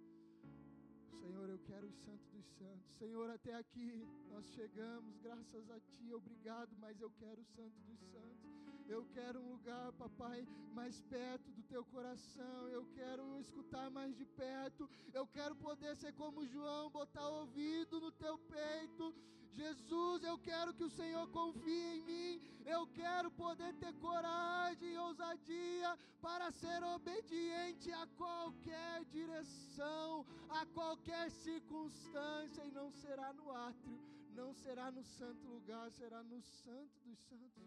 [1.20, 2.92] Senhor, eu quero o Santo dos Santos.
[2.98, 8.00] Senhor, até aqui nós chegamos, graças a Ti, obrigado, mas eu quero o Santo dos
[8.12, 8.52] Santos.
[8.88, 12.68] Eu quero um lugar, papai, mais perto do Teu coração.
[12.68, 14.90] Eu quero escutar mais de perto.
[15.14, 19.14] Eu quero poder ser como João, botar o ouvido no Teu peito
[19.54, 22.42] Jesus, eu quero que o Senhor confie em mim.
[22.66, 31.30] Eu quero poder ter coragem e ousadia para ser obediente a qualquer direção, a qualquer
[31.32, 34.00] circunstância, e não será no átrio,
[34.34, 37.64] não será no santo lugar, será no santo dos santos.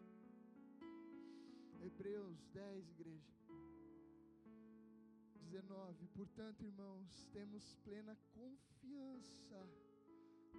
[1.83, 3.35] Hebreus 10, igreja.
[5.55, 6.09] 19.
[6.09, 9.69] Portanto, irmãos, temos plena confiança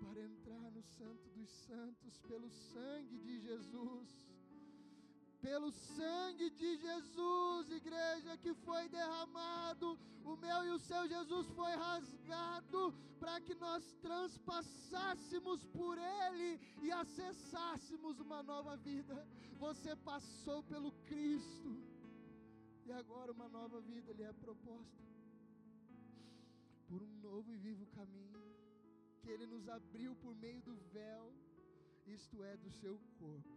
[0.04, 4.10] para entrar no Santo dos Santos pelo sangue de Jesus.
[5.41, 11.72] Pelo sangue de Jesus, igreja, que foi derramado, o meu e o seu Jesus foi
[11.76, 19.28] rasgado para que nós transpassássemos por Ele e acessássemos uma nova vida.
[19.60, 21.78] Você passou pelo Cristo
[22.86, 25.04] e agora uma nova vida lhe é proposta
[26.88, 28.55] por um novo e vivo caminho
[29.26, 31.34] que Ele nos abriu por meio do véu,
[32.06, 33.56] isto é, do seu corpo.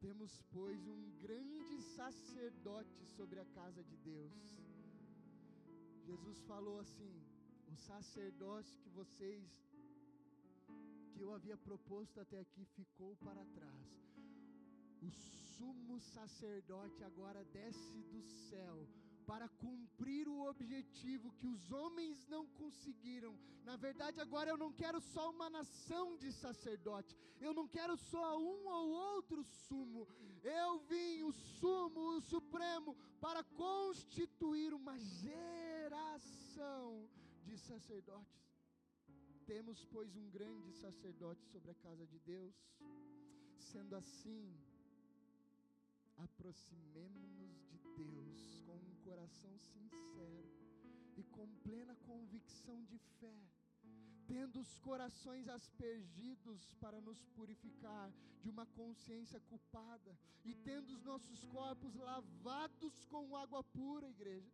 [0.00, 4.32] Temos, pois, um grande sacerdote sobre a casa de Deus.
[6.06, 7.14] Jesus falou assim:
[7.70, 9.44] o sacerdócio que vocês,
[11.12, 13.88] que eu havia proposto até aqui, ficou para trás.
[15.02, 18.88] O sumo sacerdote agora desce do céu
[19.26, 23.36] para cumprir o objetivo que os homens não conseguiram.
[23.64, 28.38] Na verdade, agora eu não quero só uma nação de sacerdote, eu não quero só
[28.38, 30.06] um ou outro sumo.
[30.42, 37.08] Eu vim, o sumo, o supremo, para constituir uma geração
[37.44, 38.46] de sacerdotes.
[39.44, 42.54] Temos, pois, um grande sacerdote sobre a casa de Deus.
[43.58, 44.56] Sendo assim,
[46.16, 47.65] aproximemo-nos
[47.96, 50.48] Deus com um coração sincero
[51.16, 53.34] e com plena convicção de fé,
[54.26, 61.44] tendo os corações aspergidos para nos purificar de uma consciência culpada e tendo os nossos
[61.46, 64.52] corpos lavados com água pura, igreja.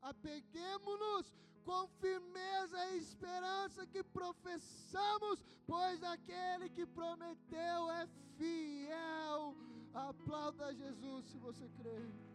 [0.00, 1.34] Apeguemos-nos
[1.64, 9.54] com firmeza e esperança que professamos, pois aquele que prometeu é fiel.
[9.94, 12.33] Aplauda Jesus se você crê.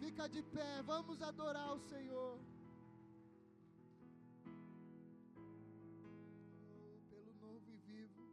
[0.00, 2.40] Fica de pé, vamos adorar o Senhor.
[6.04, 8.24] Oh, pelo novo e vivo,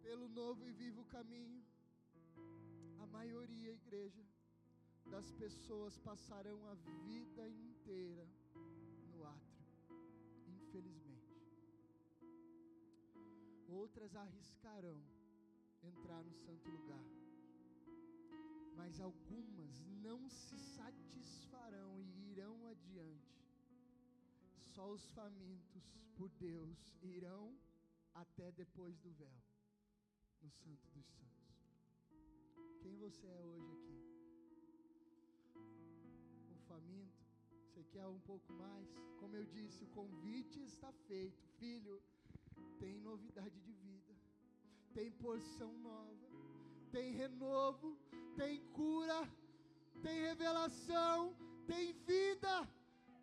[0.00, 1.60] pelo novo e vivo caminho,
[3.02, 4.24] a maioria, igreja,
[5.10, 8.26] das pessoas passarão a vida inteira
[9.10, 9.66] no átrio,
[10.46, 11.34] infelizmente.
[13.68, 15.02] Outras arriscarão
[15.82, 17.17] entrar no santo lugar,
[18.78, 23.44] mas algumas não se satisfarão e irão adiante.
[24.72, 27.58] Só os famintos por Deus irão
[28.14, 29.42] até depois do véu,
[30.40, 31.58] no Santo dos Santos.
[32.80, 33.98] Quem você é hoje aqui?
[36.52, 37.26] Um faminto?
[37.64, 38.88] Você quer um pouco mais?
[39.18, 41.42] Como eu disse, o convite está feito.
[41.58, 42.00] Filho,
[42.78, 44.14] tem novidade de vida,
[44.94, 46.28] tem porção nova,
[46.88, 47.96] tem renovo,
[48.36, 49.28] tem cura,
[50.02, 51.34] tem revelação,
[51.66, 52.68] tem vida,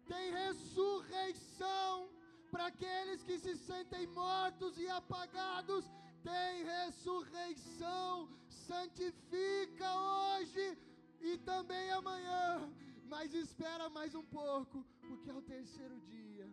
[0.07, 2.09] tem ressurreição
[2.51, 5.85] para aqueles que se sentem mortos e apagados.
[6.23, 10.77] Tem ressurreição, santifica hoje
[11.21, 12.73] e também amanhã,
[13.07, 16.49] mas espera mais um pouco, porque é o terceiro dia,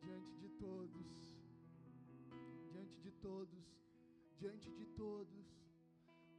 [0.00, 1.06] diante de todos,
[2.70, 3.64] diante de todos,
[4.38, 5.55] diante de todos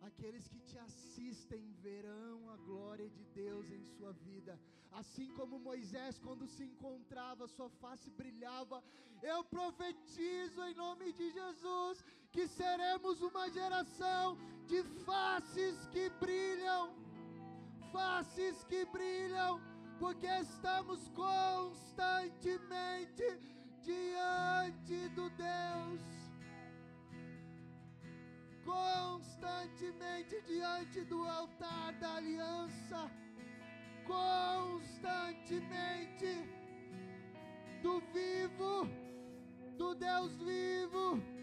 [0.02, 4.60] Aqueles que te assistem verão a glória de Deus em sua vida.
[4.92, 8.84] Assim como Moisés, quando se encontrava, sua face brilhava.
[9.22, 14.38] Eu profetizo em nome de Jesus que seremos uma geração
[14.68, 16.96] de faces que brilham.
[17.92, 19.60] Faces que brilham,
[20.00, 23.24] porque estamos constantemente
[23.84, 26.17] diante do Deus
[28.68, 33.10] constantemente diante do altar da aliança,
[34.06, 36.44] constantemente
[37.82, 38.90] do vivo,
[39.78, 41.37] do Deus vivo